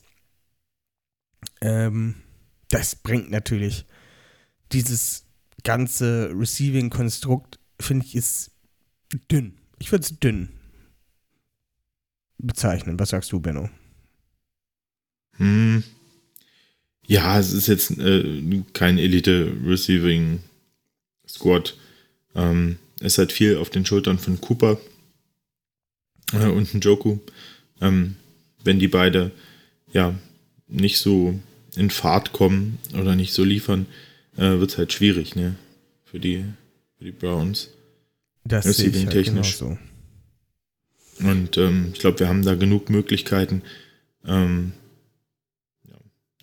[1.63, 2.17] Ähm,
[2.69, 3.87] das bringt natürlich
[4.71, 5.25] dieses
[5.63, 8.51] ganze Receiving-Konstrukt, finde ich, ist
[9.31, 9.55] dünn.
[9.79, 10.51] Ich würde es dünn
[12.37, 12.99] bezeichnen.
[12.99, 13.71] Was sagst du, Benno?
[15.39, 15.83] Hm.
[17.07, 21.79] Ja, es ist jetzt äh, kein Elite-Receiving-Squad.
[22.35, 24.79] Ähm, es hat viel auf den Schultern von Cooper
[26.33, 27.19] äh, und Njoku.
[27.81, 28.17] Ähm,
[28.63, 29.31] wenn die beide
[29.93, 30.15] ja
[30.69, 31.39] nicht so
[31.77, 33.87] in Fahrt kommen oder nicht so liefern,
[34.37, 35.57] äh, wird es halt schwierig, ne?
[36.05, 36.45] Für die,
[36.97, 37.71] für die Browns.
[38.45, 39.59] Das sehe ich halt Receiving-technisch.
[39.59, 39.79] genauso.
[41.21, 43.63] Und ähm, ich glaube, wir haben da genug Möglichkeiten,
[44.27, 44.73] ähm,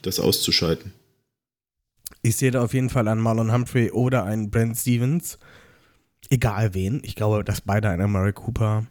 [0.01, 0.93] das auszuschalten.
[2.21, 5.39] Ich sehe da auf jeden Fall an Marlon Humphrey oder einen Brent Stevens.
[6.29, 7.01] Egal wen.
[7.03, 8.88] Ich glaube, dass beide einen Murray Cooper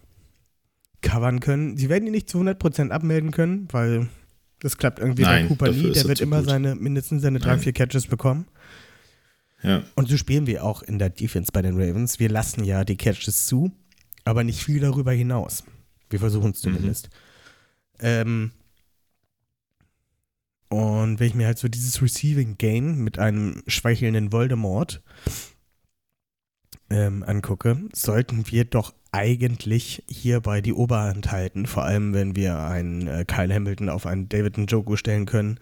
[1.02, 1.76] covern können.
[1.76, 4.08] Sie werden ihn nicht zu 100% abmelden können, weil
[4.60, 6.48] das klappt irgendwie Nein, bei Cooper ist Der er wird immer gut.
[6.48, 8.46] seine, mindestens seine drei, vier Catches bekommen.
[9.62, 12.18] Ja, Und so spielen wir auch in der Defense bei den Ravens.
[12.18, 13.70] Wir lassen ja die Catches zu,
[14.24, 15.64] aber nicht viel darüber hinaus.
[16.08, 17.10] Wir versuchen es zumindest.
[18.00, 18.52] Ähm,
[20.68, 25.02] und wenn ich mir halt so dieses Receiving Game mit einem schweichelnden Voldemort
[26.88, 31.66] ähm, angucke, sollten wir doch eigentlich hierbei die Oberhand halten.
[31.66, 35.58] Vor allem, wenn wir einen äh, Kyle Hamilton auf einen David Njoku stellen können.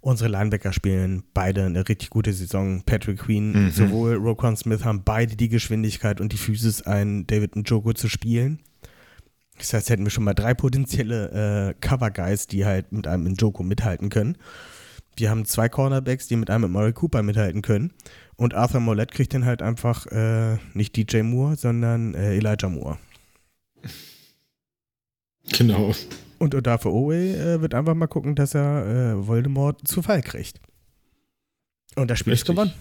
[0.00, 2.82] Unsere Linebacker spielen beide eine richtig gute Saison.
[2.84, 3.70] Patrick Queen, Mhm.
[3.72, 8.60] sowohl Roquan Smith haben beide die Geschwindigkeit und die Physis, einen David Njoku zu spielen.
[9.58, 13.62] Das heißt, hätten wir schon mal drei potenzielle äh, Cover-Guys, die halt mit einem Njoku
[13.62, 14.36] mithalten können.
[15.16, 17.92] Wir haben zwei Cornerbacks, die mit einem mit Murray Cooper mithalten können.
[18.36, 22.98] Und Arthur Mollett kriegt dann halt einfach äh, nicht DJ Moore, sondern äh, Elijah Moore.
[25.52, 25.94] Genau.
[26.38, 30.60] Und Odafe Owe äh, wird einfach mal gucken, dass er äh, Voldemort zu Fall kriegt.
[31.94, 32.56] Und das Spiel ist Richtig.
[32.56, 32.72] gewonnen.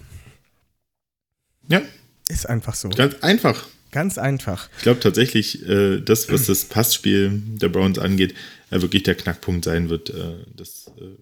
[1.70, 1.82] Ja,
[2.30, 2.90] Ist einfach so.
[2.90, 3.66] ganz einfach.
[3.92, 4.70] Ganz einfach.
[4.76, 8.36] Ich glaube tatsächlich, äh, das, was das Passspiel der Browns angeht,
[8.70, 11.16] äh, wirklich der Knackpunkt sein wird, äh, dass äh,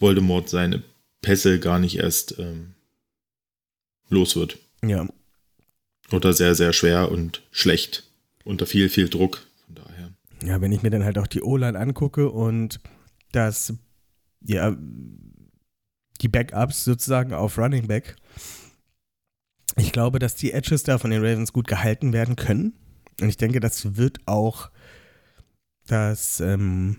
[0.00, 0.82] Voldemort seine
[1.20, 2.74] Pässe gar nicht erst ähm,
[4.08, 4.58] los wird.
[4.84, 5.06] Ja.
[6.10, 8.04] Oder sehr, sehr schwer und schlecht.
[8.44, 9.46] Unter viel, viel Druck.
[9.66, 10.12] Von daher.
[10.44, 12.80] Ja, wenn ich mir dann halt auch die O-Line angucke und
[13.30, 13.74] das,
[14.42, 14.76] ja,
[16.20, 18.16] die Backups sozusagen auf Running Back.
[19.76, 22.74] Ich glaube, dass die Edges da von den Ravens gut gehalten werden können.
[23.20, 24.70] Und ich denke, das wird auch
[25.86, 26.98] das ähm,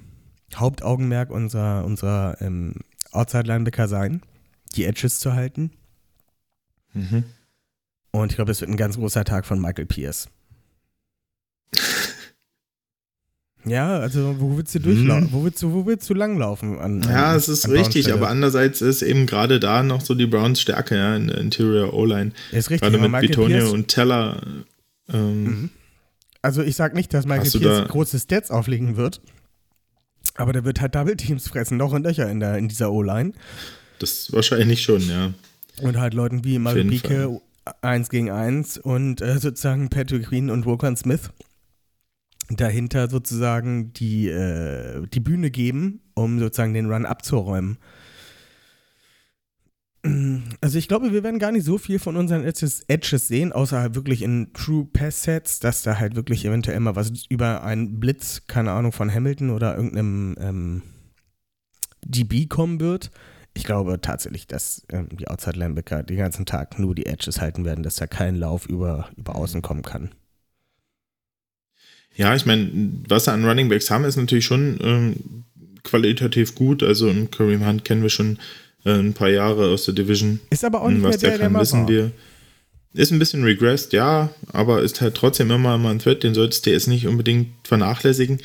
[0.60, 2.76] Hauptaugenmerk unserer, unserer ähm,
[3.12, 4.22] Outside-Linebacker sein,
[4.76, 5.72] die Edges zu halten.
[6.94, 7.24] Mhm.
[8.12, 10.30] Und ich glaube, es wird ein ganz großer Tag von Michael Pierce.
[13.66, 15.30] Ja, also wo willst du durchlaufen?
[15.32, 16.80] Wo, willst du, wo willst du langlaufen?
[16.80, 17.10] An, an, Hm.
[17.10, 20.98] Ja, es ist richtig, aber andererseits ist eben gerade da noch so die Browns Stärke,
[20.98, 22.34] ja, in der Interior O-Line.
[22.52, 24.42] Ist richtig, Gerade mit Michael Bitonio Pierce, und Teller.
[25.10, 25.70] Ähm, Mhm.
[26.42, 29.22] Also ich sag nicht, dass Michael Pierce da- große Stats auflegen wird,
[30.36, 33.34] aber der wird halt Double Teams fressen, noch und Löcher in, der, in dieser O-Line.
[34.00, 35.34] Das wahrscheinlich schon, ja.
[35.82, 37.42] Und halt Leuten wie Marubike
[37.82, 41.30] 1 gegen 1 und äh, sozusagen Patrick Queen und Rokan Smith
[42.50, 47.78] dahinter sozusagen die, äh, die Bühne geben, um sozusagen den Run abzuräumen.
[50.60, 53.80] Also ich glaube, wir werden gar nicht so viel von unseren Edges, Edges sehen, außer
[53.80, 58.02] halt wirklich in True Pass Sets, dass da halt wirklich eventuell mal was über einen
[58.02, 60.82] Blitz, keine Ahnung, von Hamilton oder irgendeinem ähm,
[62.04, 63.12] DB kommen wird.
[63.54, 67.64] Ich glaube tatsächlich, dass ähm, die Outside Linebacker den ganzen Tag nur die Edges halten
[67.64, 70.12] werden, dass da kein Lauf über, über außen kommen kann.
[72.16, 72.70] Ja, ich meine,
[73.08, 75.46] was wir an Running Backs haben, ist natürlich schon ähm,
[75.84, 76.84] qualitativ gut.
[76.84, 78.38] Also einen Kareem Hunt kennen wir schon
[78.86, 80.40] ein paar Jahre aus der Division.
[80.50, 81.90] Ist aber auch nicht mehr Was der, der der kann, mal wissen war.
[81.90, 82.12] wir.
[82.94, 86.66] Ist ein bisschen regressed, ja, aber ist halt trotzdem immer mal ein Threat, den solltest
[86.66, 88.40] du jetzt nicht unbedingt vernachlässigen.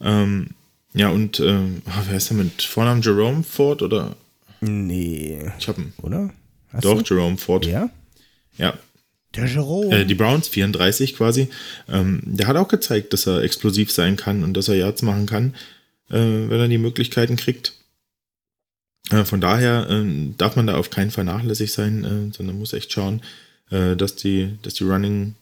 [0.00, 0.50] Ähm,
[0.94, 4.16] ja, und ähm, wer ist da mit Vornamen Jerome Ford oder?
[4.60, 5.92] Nee, Ich habe ihn.
[6.02, 6.30] oder?
[6.72, 7.14] Hast Doch, du?
[7.14, 7.66] Jerome Ford.
[7.66, 7.90] Ja?
[8.58, 8.74] Ja,
[9.34, 10.00] Der Jerome.
[10.02, 11.48] äh, die Browns 34 quasi.
[11.88, 15.26] Ähm, der hat auch gezeigt, dass er explosiv sein kann und dass er Yards machen
[15.26, 15.54] kann,
[16.10, 17.72] äh, wenn er die Möglichkeiten kriegt.
[19.08, 22.72] Äh, von daher äh, darf man da auf keinen Fall nachlässig sein, äh, sondern muss
[22.72, 23.22] echt schauen,
[23.70, 25.34] äh, dass die, dass die Running,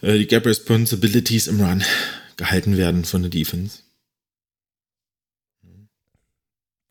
[0.00, 1.82] die Gap Responsibilities im Run
[2.36, 3.80] gehalten werden von der Defense.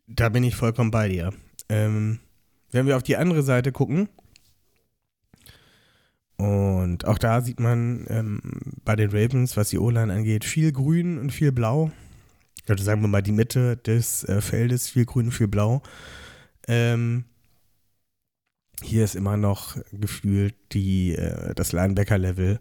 [0.07, 1.31] Da bin ich vollkommen bei dir.
[1.69, 2.19] Ähm,
[2.71, 4.09] wenn wir auf die andere Seite gucken,
[6.37, 8.41] und auch da sieht man ähm,
[8.85, 11.91] bei den Ravens, was die O-Line angeht, viel Grün und viel Blau.
[12.69, 15.81] Also sagen wir mal die Mitte des äh, Feldes, viel Grün viel Blau.
[16.67, 17.25] Ähm,
[18.81, 22.59] hier ist immer noch gefühlt die, äh, das Linebacker-Level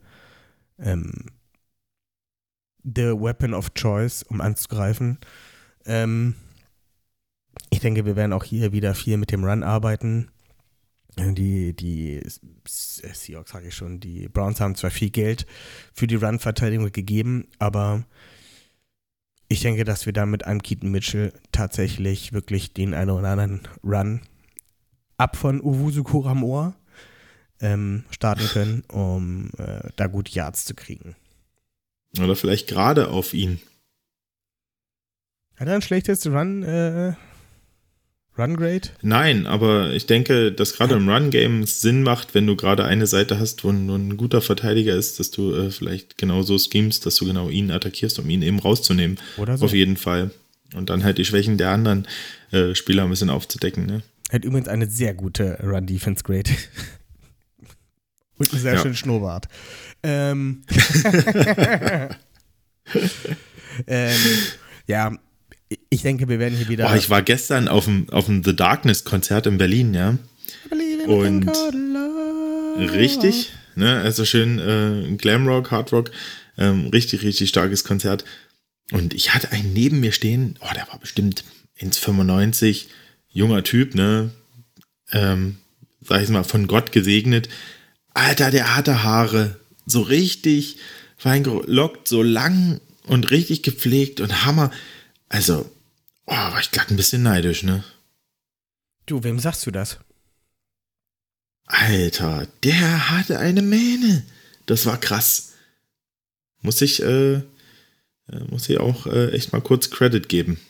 [0.79, 1.13] ähm,
[2.85, 5.19] the weapon of choice, um anzugreifen.
[5.85, 6.35] Ähm,
[7.71, 10.31] ich denke, wir werden auch hier wieder viel mit dem Run arbeiten.
[11.17, 12.23] Äh, Die, die
[12.65, 15.47] Seahawks, sage ich schon, die Browns haben zwar viel Geld
[15.93, 18.05] für die Run-Verteidigung gegeben, aber
[19.49, 23.61] ich denke, dass wir da mit einem Keaton Mitchell tatsächlich wirklich den einen oder anderen
[23.85, 24.23] Run
[25.19, 26.75] ab von Uwusu Kuramor
[27.61, 31.17] ähm, starten können, um äh, da gut Yards zu kriegen.
[32.19, 33.61] Oder vielleicht gerade auf ihn.
[35.57, 37.15] Hat er ein schlechtes Run, äh,
[38.39, 38.89] Run Grade?
[39.03, 43.07] Nein, aber ich denke, dass gerade im Run-Game es Sinn macht, wenn du gerade eine
[43.07, 47.07] Seite hast, wo wo ein guter Verteidiger ist, dass du äh, vielleicht genau so schemst,
[47.07, 49.19] dass du genau ihn attackierst, um ihn eben rauszunehmen.
[49.39, 49.65] Oder so.
[49.65, 50.31] Auf jeden Fall.
[50.75, 52.07] Und dann halt die Schwächen der anderen
[52.51, 53.87] äh, Spieler ein bisschen aufzudecken.
[53.87, 54.03] Ne?
[54.31, 56.51] Hat übrigens eine sehr gute Run-Defense-Grade.
[58.39, 58.83] Und einen sehr Ja.
[58.83, 59.49] schönen Schnurrbart.
[60.03, 60.63] Ähm,
[63.87, 64.17] ähm,
[64.87, 65.13] ja,
[65.91, 66.87] ich denke, wir werden hier wieder.
[66.87, 70.17] Boah, ich war gestern auf dem, auf dem The Darkness-Konzert in Berlin, ja.
[71.07, 71.51] und-
[72.79, 74.01] Richtig, ne?
[74.01, 76.11] Also schön äh, Glamrock, Hardrock,
[76.59, 78.25] ähm, richtig, richtig starkes Konzert.
[78.93, 81.43] Und ich hatte einen neben mir stehen, oh, der war bestimmt
[81.81, 82.87] 1,95,
[83.31, 84.31] junger Typ, ne?
[85.13, 85.57] Ähm,
[86.03, 87.49] sag ich mal, von Gott gesegnet.
[88.15, 90.77] Alter, der hatte Haare, so richtig
[91.17, 94.71] fein gelockt, so lang und richtig gepflegt und Hammer.
[95.29, 95.71] Also,
[96.27, 97.85] Oh, war ich glatt ein bisschen neidisch, ne?
[99.07, 99.99] Du, wem sagst du das?
[101.67, 104.25] Alter, der hatte eine Mähne.
[104.67, 105.55] Das war krass.
[106.63, 107.43] Muss ich, äh, äh,
[108.51, 110.61] muss ich auch äh, echt mal kurz Credit geben.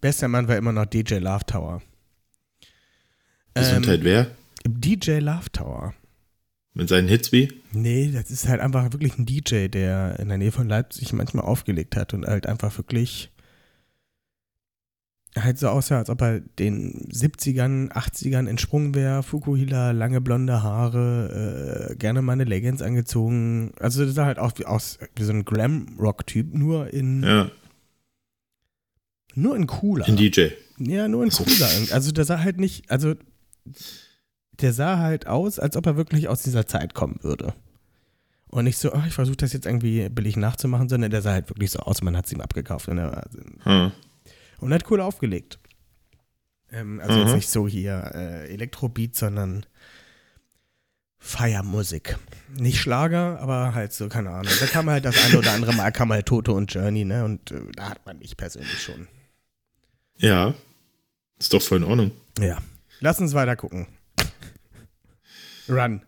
[0.00, 1.82] Bester Mann war immer noch DJ Love Tower.
[3.54, 4.30] Gesundheit wer?
[4.64, 5.94] DJ Love Tower.
[6.76, 7.52] Mit seinen Hits wie?
[7.72, 11.44] Nee, das ist halt einfach wirklich ein DJ, der in der Nähe von Leipzig manchmal
[11.44, 13.30] aufgelegt hat und halt einfach wirklich
[15.36, 19.22] halt so aussah, als ob er den 70ern, 80ern entsprungen wäre.
[19.22, 23.72] Fukuhila, lange blonde Haare, äh, gerne meine Leggings angezogen.
[23.78, 27.50] Also das sah halt auch wie, aus, wie so ein Glam-Rock-Typ, nur in Ja,
[29.34, 30.06] nur in cooler.
[30.06, 30.48] ein DJ.
[30.78, 31.68] Ja, nur in cooler.
[31.90, 33.14] Also der sah halt nicht, also
[34.60, 37.54] der sah halt aus, als ob er wirklich aus dieser Zeit kommen würde.
[38.48, 41.50] Und nicht so, ach, ich versuche das jetzt irgendwie billig nachzumachen, sondern der sah halt
[41.50, 43.24] wirklich so aus, man hat es ihm abgekauft und er war,
[43.64, 43.92] Hm.
[44.60, 45.58] und hat cool aufgelegt.
[46.70, 47.24] Ähm, also Mhm.
[47.26, 49.66] jetzt nicht so hier äh, Elektrobeat, sondern
[51.18, 52.18] Feiermusik.
[52.54, 54.52] Nicht Schlager, aber halt so, keine Ahnung.
[54.60, 57.24] Da kam halt das eine oder andere Mal, kam halt Toto und Journey, ne?
[57.24, 59.08] Und äh, da hat man mich persönlich schon.
[60.18, 60.54] Ja,
[61.38, 62.10] ist doch voll in Ordnung.
[62.38, 62.58] Ja.
[63.00, 63.86] Lass uns weiter gucken.
[65.68, 66.02] Run.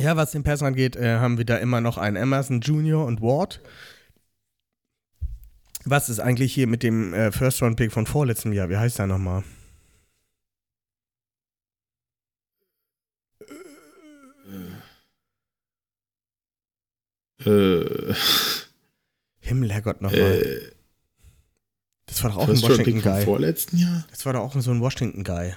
[0.00, 3.20] Ja, was den Pass angeht, äh, haben wir da immer noch einen Emerson Junior und
[3.20, 3.60] Ward.
[5.84, 8.68] Was ist eigentlich hier mit dem äh, First-Round-Pick von vorletztem Jahr?
[8.70, 9.44] Wie heißt der nochmal?
[17.44, 18.14] Äh,
[19.40, 20.20] Himmel, Herrgott, nochmal.
[20.20, 20.72] äh,
[22.06, 23.24] das war doch auch ein First vom Washington-Guy.
[23.24, 24.04] vorletzten Jahr?
[24.10, 25.54] Das war doch auch so ein Washington-Guy.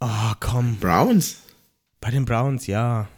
[0.00, 0.76] Ah, komm.
[0.78, 1.36] Browns?
[2.00, 3.08] Bei den Browns, ja.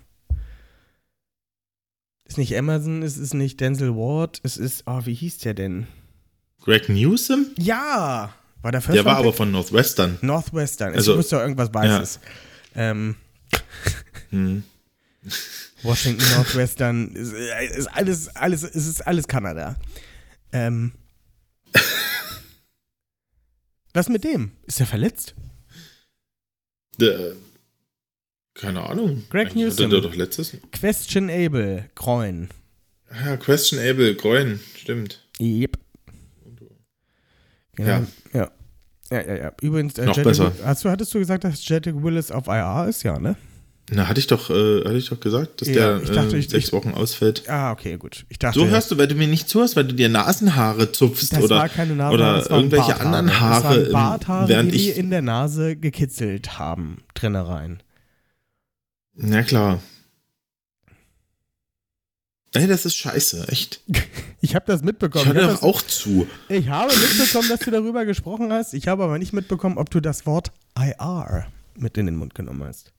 [2.24, 5.86] Ist nicht Emerson, es ist nicht Denzel Ward, es ist, oh, wie hieß der denn?
[6.62, 7.46] Greg Newsom?
[7.58, 8.32] Ja!
[8.62, 10.18] War der First Der war aber von Northwestern.
[10.22, 10.94] Northwestern.
[10.94, 12.20] Also- ich wusste doch irgendwas Weißes.
[12.74, 13.16] Ähm,
[14.30, 14.62] Hm.
[15.82, 19.74] Washington, Northwestern, ist, ist alles, alles, es ist alles Kanada.
[20.52, 20.92] Ähm,
[23.92, 24.52] was mit dem?
[24.66, 25.34] Ist er verletzt?
[26.98, 27.32] Der,
[28.54, 29.22] keine Ahnung.
[29.30, 29.90] Greg Eigentlich Newsom.
[29.90, 30.56] doch letztes.
[30.72, 32.48] Questionable, Groin.
[33.24, 35.26] Ja, Questionable, Groin, stimmt.
[35.40, 35.78] Yep.
[37.76, 37.88] Genau.
[37.88, 38.06] Ja.
[38.32, 38.50] Ja.
[39.12, 39.52] Ja, ja, ja.
[39.60, 40.52] Übrigens, äh, Noch Jedrick besser.
[40.64, 43.02] Hast du, hattest du gesagt, dass Jedrick Willis auf IR ist?
[43.02, 43.34] Ja, ne?
[43.92, 46.38] Na, hatte ich doch, äh, hatte ich doch gesagt, dass Ja, der ich dachte, äh,
[46.38, 47.48] ich- sechs Wochen ausfällt.
[47.48, 48.24] Ah, okay, gut.
[48.28, 51.32] Ich dachte, So hörst du, weil du mir nicht zuhörst, weil du dir Nasenhaare zupfst
[51.32, 53.06] das oder, war keine Nase, oder das waren irgendwelche Barthaare.
[53.06, 54.96] anderen Das Haare, waren im- Barthaare, während die die ich.
[54.96, 57.82] in der Nase gekitzelt haben, drinne rein.
[59.14, 59.80] Na klar.
[62.52, 63.80] Ey, das ist scheiße, echt.
[64.42, 65.26] Ich habe das Ich mitbekommen.
[65.26, 66.26] höre Ich, doch hab das, auch zu.
[66.48, 68.72] ich habe mitbekommen, dass du darüber gesprochen hast.
[68.72, 72.64] Ich habe aber nicht mitbekommen, ob du das Wort IR mit in den Mund genommen
[72.64, 72.90] hast.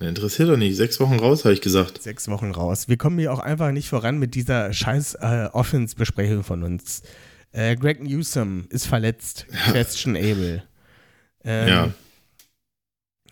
[0.00, 0.76] Interessiert doch nicht.
[0.76, 2.02] Sechs Wochen raus, habe ich gesagt.
[2.02, 2.88] Sechs Wochen raus.
[2.88, 7.02] Wir kommen hier auch einfach nicht voran mit dieser scheiß äh, Offense-Besprechung von uns.
[7.52, 9.46] Äh, Greg Newsom ist verletzt.
[9.70, 10.64] Questionable.
[11.44, 11.92] Ähm, Ja.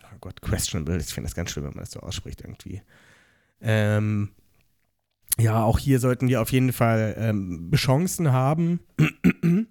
[0.03, 0.97] Oh Gott, questionable.
[0.99, 2.81] Ich finde das ganz schlimm, wenn man das so ausspricht irgendwie.
[3.59, 4.29] Ähm,
[5.39, 8.79] ja, auch hier sollten wir auf jeden Fall ähm, Chancen haben,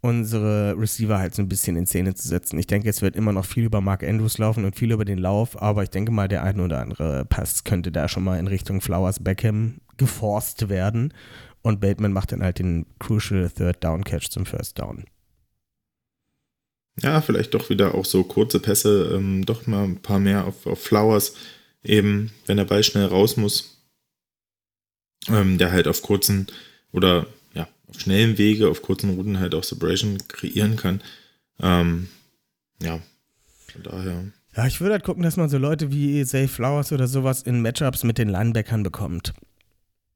[0.00, 2.58] unsere Receiver halt so ein bisschen in Szene zu setzen.
[2.58, 5.18] Ich denke, es wird immer noch viel über Mark Andrews laufen und viel über den
[5.18, 8.46] Lauf, aber ich denke mal, der ein oder andere Pass könnte da schon mal in
[8.46, 11.12] Richtung Flowers Beckham geforst werden
[11.62, 15.04] und Bateman macht dann halt den crucial Third Down Catch zum First Down.
[17.00, 20.66] Ja, vielleicht doch wieder auch so kurze Pässe, ähm, doch mal ein paar mehr auf,
[20.66, 21.34] auf Flowers,
[21.82, 23.76] eben, wenn der Ball schnell raus muss.
[25.28, 26.46] Ähm, der halt auf kurzen
[26.92, 27.26] oder
[27.88, 31.02] auf schnellen Wege, auf kurzen Routen halt auch Separation kreieren kann.
[31.60, 32.08] Ähm,
[32.82, 33.00] ja,
[33.72, 34.24] von daher.
[34.56, 37.62] Ja, ich würde halt gucken, dass man so Leute wie Zay Flowers oder sowas in
[37.62, 39.32] Matchups mit den Linebackern bekommt.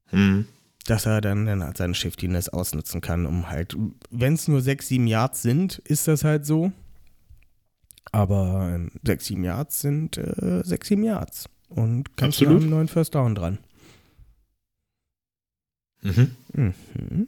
[0.07, 0.45] Hm,
[0.85, 3.75] dass er dann, dann halt seine Shiftiness ausnutzen kann, um halt,
[4.09, 6.71] wenn es nur 6, 7 Yards sind, ist das halt so.
[8.11, 11.49] Aber ähm, 6, 7 Yards sind äh, 6, 7 Yards.
[11.69, 12.61] Und kannst du Absolut.
[12.61, 13.57] einen neuen First Down dran.
[16.01, 16.35] mhm.
[16.53, 17.27] Mhm.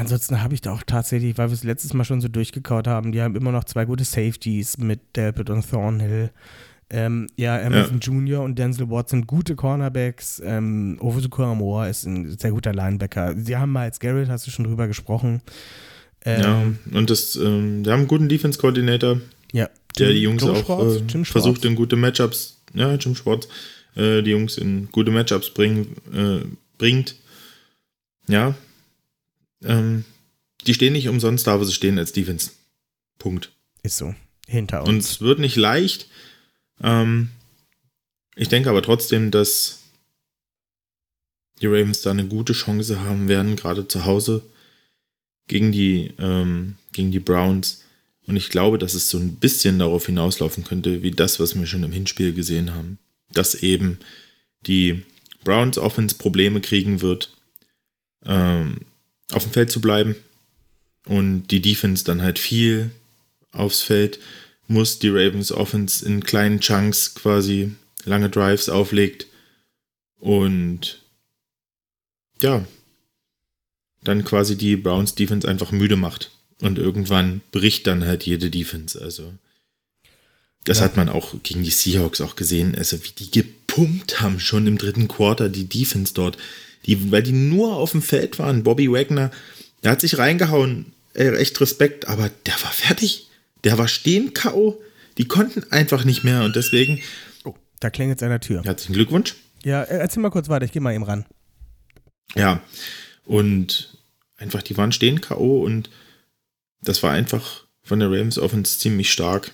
[0.00, 3.12] Ansonsten habe ich da auch tatsächlich, weil wir es letztes Mal schon so durchgekaut haben,
[3.12, 6.30] die haben immer noch zwei gute Safeties mit Delpit und Thornhill.
[6.92, 8.42] Ähm, ja, Emerson Jr.
[8.42, 10.40] und Denzel Ward sind gute Cornerbacks.
[10.44, 13.34] Ähm, Ovusuko Amor ist ein sehr guter Linebacker.
[13.38, 15.42] Sie haben mal als Garrett, hast du schon drüber gesprochen.
[16.24, 16.40] Ähm,
[16.92, 19.20] Ja, und das, ähm, haben einen guten Defense-Koordinator,
[19.52, 19.68] ja.
[19.98, 23.14] der Jim- die Jungs Joe auch Schwartz, äh, Jim versucht in gute Matchups, ja, Jim
[23.14, 23.46] Schwartz,
[23.96, 26.40] äh, die Jungs in gute Matchups bringen, äh,
[26.78, 27.14] bringt.
[28.26, 28.54] Ja.
[29.62, 30.04] Ähm,
[30.66, 32.50] die stehen nicht umsonst da, wo sie stehen als Defense.
[33.18, 33.52] Punkt.
[33.82, 34.14] Ist so.
[34.46, 34.88] Hinter uns.
[34.88, 36.08] Und es wird nicht leicht.
[36.82, 37.30] Ähm,
[38.34, 39.80] ich denke aber trotzdem, dass
[41.60, 44.42] die Ravens da eine gute Chance haben werden, gerade zu Hause
[45.46, 47.84] gegen die, ähm, gegen die Browns.
[48.26, 51.66] Und ich glaube, dass es so ein bisschen darauf hinauslaufen könnte, wie das, was wir
[51.66, 52.98] schon im Hinspiel gesehen haben.
[53.32, 53.98] Dass eben
[54.66, 55.02] die
[55.44, 57.36] Browns Offense Probleme kriegen wird,
[58.24, 58.78] ähm,
[59.32, 60.16] auf dem Feld zu bleiben.
[61.06, 62.90] Und die Defense dann halt viel
[63.52, 64.18] aufs Feld
[64.68, 67.72] muss, die Ravens Offense in kleinen Chunks quasi
[68.04, 69.26] lange Drives auflegt.
[70.18, 71.02] Und
[72.42, 72.64] ja,
[74.02, 76.30] dann quasi die Browns Defense einfach müde macht.
[76.60, 79.00] Und irgendwann bricht dann halt jede Defense.
[79.00, 79.32] Also,
[80.64, 80.84] das Ja.
[80.84, 82.74] hat man auch gegen die Seahawks auch gesehen.
[82.74, 86.36] Also, wie die gepumpt haben schon im dritten Quarter, die Defense dort.
[86.86, 88.62] Die, weil die nur auf dem Feld waren.
[88.62, 89.30] Bobby Wagner,
[89.82, 90.92] der hat sich reingehauen.
[91.14, 93.28] Ey, echt Respekt, aber der war fertig.
[93.64, 94.80] Der war stehen K.O.
[95.18, 97.00] Die konnten einfach nicht mehr und deswegen
[97.44, 98.62] oh, da klingelt es an der Tür.
[98.64, 99.34] herzlichen Glückwunsch.
[99.64, 101.26] Ja, äh, erzähl mal kurz weiter, ich gehe mal eben ran.
[102.34, 102.62] Ja,
[103.24, 103.98] und
[104.36, 105.62] einfach, die waren stehen K.O.
[105.62, 105.90] und
[106.80, 109.52] das war einfach von der Ravens Offense ziemlich stark.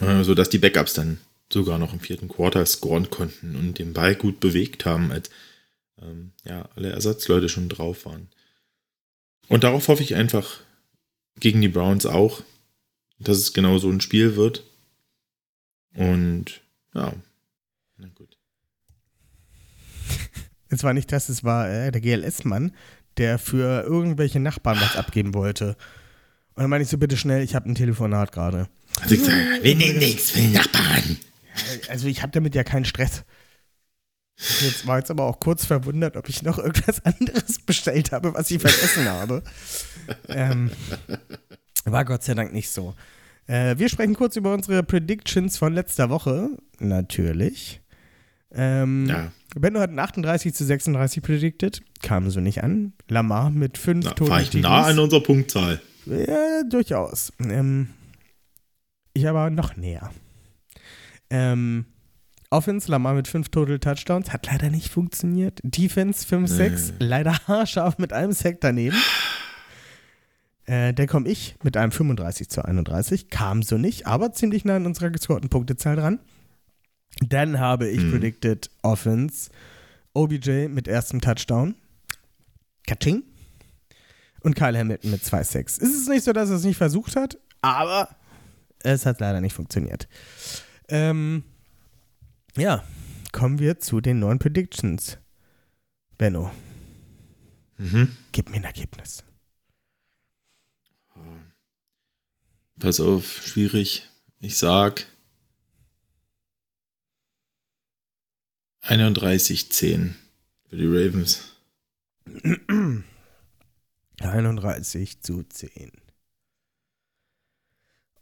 [0.00, 1.18] Äh, sodass die Backups dann
[1.54, 5.30] sogar noch im vierten Quarter scoren konnten und den Ball gut bewegt haben, als
[6.02, 8.28] ähm, ja, alle Ersatzleute schon drauf waren.
[9.48, 10.60] Und darauf hoffe ich einfach
[11.40, 12.42] gegen die Browns auch,
[13.18, 14.64] dass es genau so ein Spiel wird.
[15.94, 16.60] Und
[16.94, 17.14] ja,
[17.96, 18.36] na gut.
[20.70, 22.72] Es war nicht das, es war äh, der GLS-Mann,
[23.16, 25.76] der für irgendwelche Nachbarn was abgeben wollte.
[26.54, 28.68] Und dann meine ich so, bitte schnell, ich habe ein Telefonat gerade.
[29.00, 31.18] Also ich sage, wir nehmen nichts für die Nachbarn.
[31.88, 33.24] Also ich habe damit ja keinen Stress.
[34.36, 38.34] Ich jetzt war jetzt aber auch kurz verwundert, ob ich noch irgendwas anderes bestellt habe,
[38.34, 39.42] was ich vergessen habe.
[40.28, 40.70] Ähm,
[41.84, 42.94] war Gott sei Dank nicht so.
[43.46, 46.48] Äh, wir sprechen kurz über unsere Predictions von letzter Woche.
[46.80, 47.80] Natürlich.
[48.52, 49.32] Ähm, Ja.
[49.56, 51.82] Benno hat ein 38 zu 36 predicted.
[52.02, 52.92] Kam so nicht an.
[53.08, 54.30] Lamar mit 5 Na, Toten.
[54.30, 55.80] war ich nah an unserer Punktzahl.
[56.06, 57.32] Ja, durchaus.
[57.38, 57.90] Ähm,
[59.12, 60.10] ich aber noch näher.
[61.34, 61.86] Ähm,
[62.50, 65.58] Offense, Lamar mit 5 Total Touchdowns, hat leider nicht funktioniert.
[65.64, 68.96] Defense 5-6, leider haarscharf mit einem Sack daneben.
[70.66, 74.76] Äh, dann komme ich mit einem 35 zu 31, kam so nicht, aber ziemlich nah
[74.76, 76.20] an unserer gescorten Punktezahl dran.
[77.20, 78.10] Dann habe ich Mhm.
[78.12, 79.50] predicted Offense,
[80.14, 81.74] OBJ mit erstem Touchdown.
[82.86, 83.24] Katsching.
[84.40, 85.78] Und Kyle Hamilton mit 2-6.
[85.82, 88.08] Es ist nicht so, dass er es nicht versucht hat, aber
[88.80, 90.06] es hat leider nicht funktioniert.
[90.88, 91.44] Ähm,
[92.56, 92.84] ja,
[93.32, 95.18] kommen wir zu den neuen Predictions.
[96.18, 96.50] Benno,
[97.76, 98.16] Mhm.
[98.32, 99.24] gib mir ein Ergebnis.
[102.78, 104.08] Pass auf, schwierig.
[104.40, 105.06] Ich sag
[108.82, 110.14] 31-10
[110.68, 111.56] für die Ravens.
[114.20, 115.90] 31 zu 10.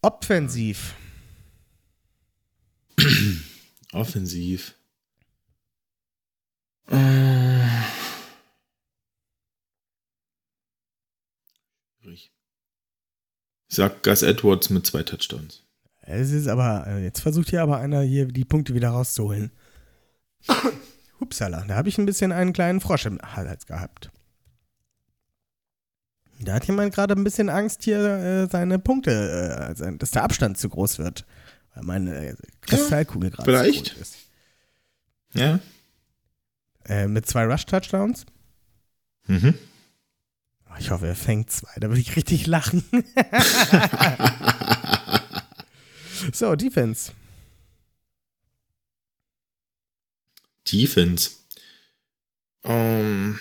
[0.01, 0.95] Offensiv.
[3.93, 4.75] Offensiv.
[6.89, 7.67] Äh.
[12.01, 12.33] Schwierig.
[13.69, 15.63] Ich sag Gus Edwards mit zwei Touchdowns.
[16.03, 19.53] Es ist aber, äh, jetzt versucht hier aber einer hier die Punkte wieder rauszuholen.
[21.21, 24.11] Hupsala, da habe ich ein bisschen einen kleinen Frosch im Hals gehabt.
[26.41, 29.13] Da hat jemand gerade ein bisschen Angst, hier äh, seine Punkte,
[29.71, 31.25] äh, sein, dass der Abstand zu groß wird.
[31.75, 33.95] Weil meine äh, Kristallkugel gerade zu vielleicht.
[33.95, 34.17] groß ist.
[35.35, 35.61] Ja?
[36.85, 38.27] Äh, mit zwei Rush-Touchdowns.
[39.27, 39.55] Mhm.
[40.69, 42.85] Oh, Ich hoffe, er fängt zwei, da würde ich richtig lachen.
[46.33, 47.13] so, Defense.
[50.71, 51.31] Defense.
[52.65, 53.39] Ähm,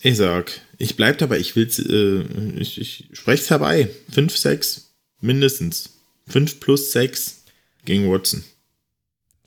[0.00, 2.22] ich sag, ich bleib dabei, ich will's, äh,
[2.58, 3.88] ich, ich sprech's herbei.
[4.12, 4.90] 5, 6,
[5.20, 5.99] mindestens.
[6.30, 7.44] 5 plus 6
[7.84, 8.44] gegen Watson.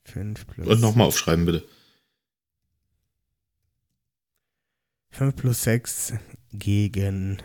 [0.05, 1.67] 5 plus, Und nochmal aufschreiben, bitte.
[5.11, 6.13] 5 plus 6
[6.51, 7.41] gegen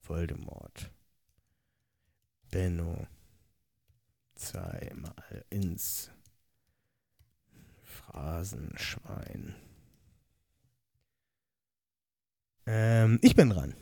[0.00, 0.90] Voldemort.
[2.50, 3.06] Benno.
[4.34, 6.10] Zweimal ins
[7.84, 9.54] Phrasenschwein.
[12.66, 13.74] Ähm, ich bin dran.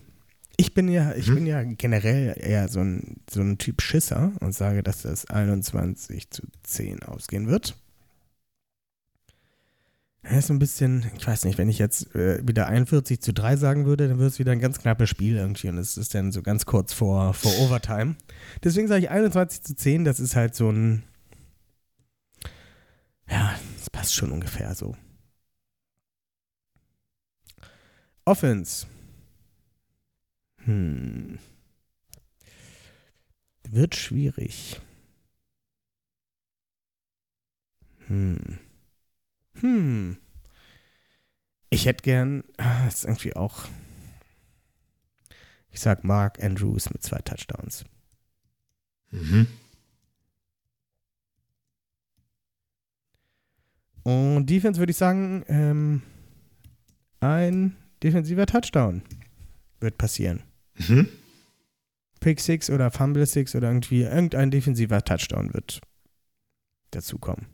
[0.60, 1.36] Ich bin ja, ich mhm.
[1.36, 6.28] bin ja generell eher so ein, so ein Typ Schisser und sage, dass das 21
[6.28, 7.78] zu 10 ausgehen wird.
[10.22, 13.56] Das ist ein bisschen, ich weiß nicht, wenn ich jetzt äh, wieder 41 zu 3
[13.56, 16.30] sagen würde, dann würde es wieder ein ganz knappes Spiel irgendwie und es ist dann
[16.30, 18.16] so ganz kurz vor, vor Overtime.
[18.62, 21.04] Deswegen sage ich 21 zu 10, das ist halt so ein,
[23.30, 24.94] ja, das passt schon ungefähr so.
[28.26, 28.86] Offense.
[30.70, 31.40] Hm.
[33.68, 34.80] Wird schwierig.
[38.06, 38.60] Hm.
[39.54, 40.18] Hm.
[41.70, 43.64] Ich hätte gern, ah, ist irgendwie auch,
[45.72, 47.84] ich sag Mark Andrews mit zwei Touchdowns.
[49.10, 49.48] Mhm.
[54.04, 56.02] Und Defense würde ich sagen, ähm,
[57.18, 59.02] ein defensiver Touchdown
[59.80, 60.44] wird passieren.
[60.88, 61.08] Mhm.
[62.20, 65.80] Pick Six oder Fumble Six oder irgendwie irgendein defensiver Touchdown wird
[66.90, 67.46] dazukommen.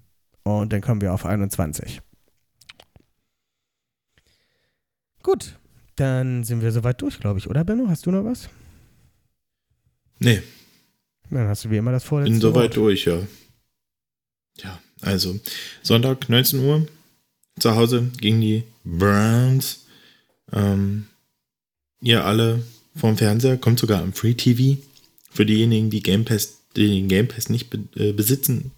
[0.43, 2.01] Und dann kommen wir auf 21.
[5.23, 5.59] Gut,
[5.97, 7.89] dann sind wir soweit durch, glaube ich, oder Benno?
[7.89, 8.49] Hast du noch was?
[10.19, 10.43] Nee.
[11.31, 13.19] Dann hast du wie immer das vorletzte Bin soweit durch, ja.
[14.59, 15.39] Ja, also
[15.83, 16.87] Sonntag 19 Uhr
[17.59, 19.87] zu Hause gegen die Browns.
[20.53, 21.07] Ähm,
[22.01, 22.63] ihr alle
[22.97, 24.81] vom Fernseher, kommt sogar am Free TV.
[25.31, 28.73] Für diejenigen, die Game Pass, die den Game Pass nicht be äh, besitzen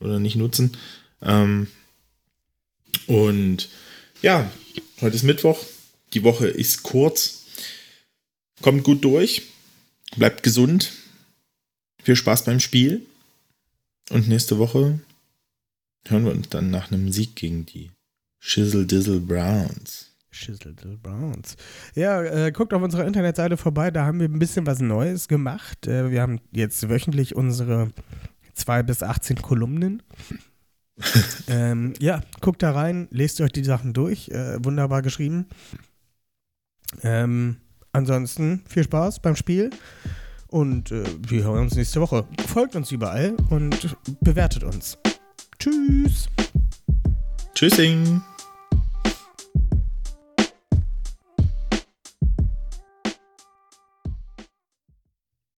[0.00, 0.76] oder nicht nutzen.
[1.22, 1.68] Ähm,
[3.06, 3.68] und
[4.20, 4.50] ja,
[5.00, 5.64] heute ist Mittwoch.
[6.12, 7.44] Die Woche ist kurz.
[8.60, 9.42] Kommt gut durch.
[10.16, 10.92] Bleibt gesund.
[12.02, 13.06] Viel Spaß beim Spiel.
[14.10, 15.00] Und nächste Woche
[16.06, 17.90] hören wir uns dann nach einem Sieg gegen die
[18.40, 20.11] Shizzle Dizzle Browns.
[20.32, 21.56] Dizzle Browns.
[21.94, 25.86] Ja, äh, guckt auf unserer Internetseite vorbei, da haben wir ein bisschen was Neues gemacht.
[25.86, 27.90] Äh, wir haben jetzt wöchentlich unsere
[28.54, 30.02] 2 bis 18 Kolumnen.
[31.48, 34.28] ähm, ja, guckt da rein, lest euch die Sachen durch.
[34.28, 35.46] Äh, wunderbar geschrieben.
[37.02, 37.56] Ähm,
[37.92, 39.70] ansonsten viel Spaß beim Spiel
[40.48, 42.26] und äh, wir hören uns nächste Woche.
[42.46, 44.98] Folgt uns überall und bewertet uns.
[45.58, 46.28] Tschüss.
[47.54, 48.22] Tschüssing.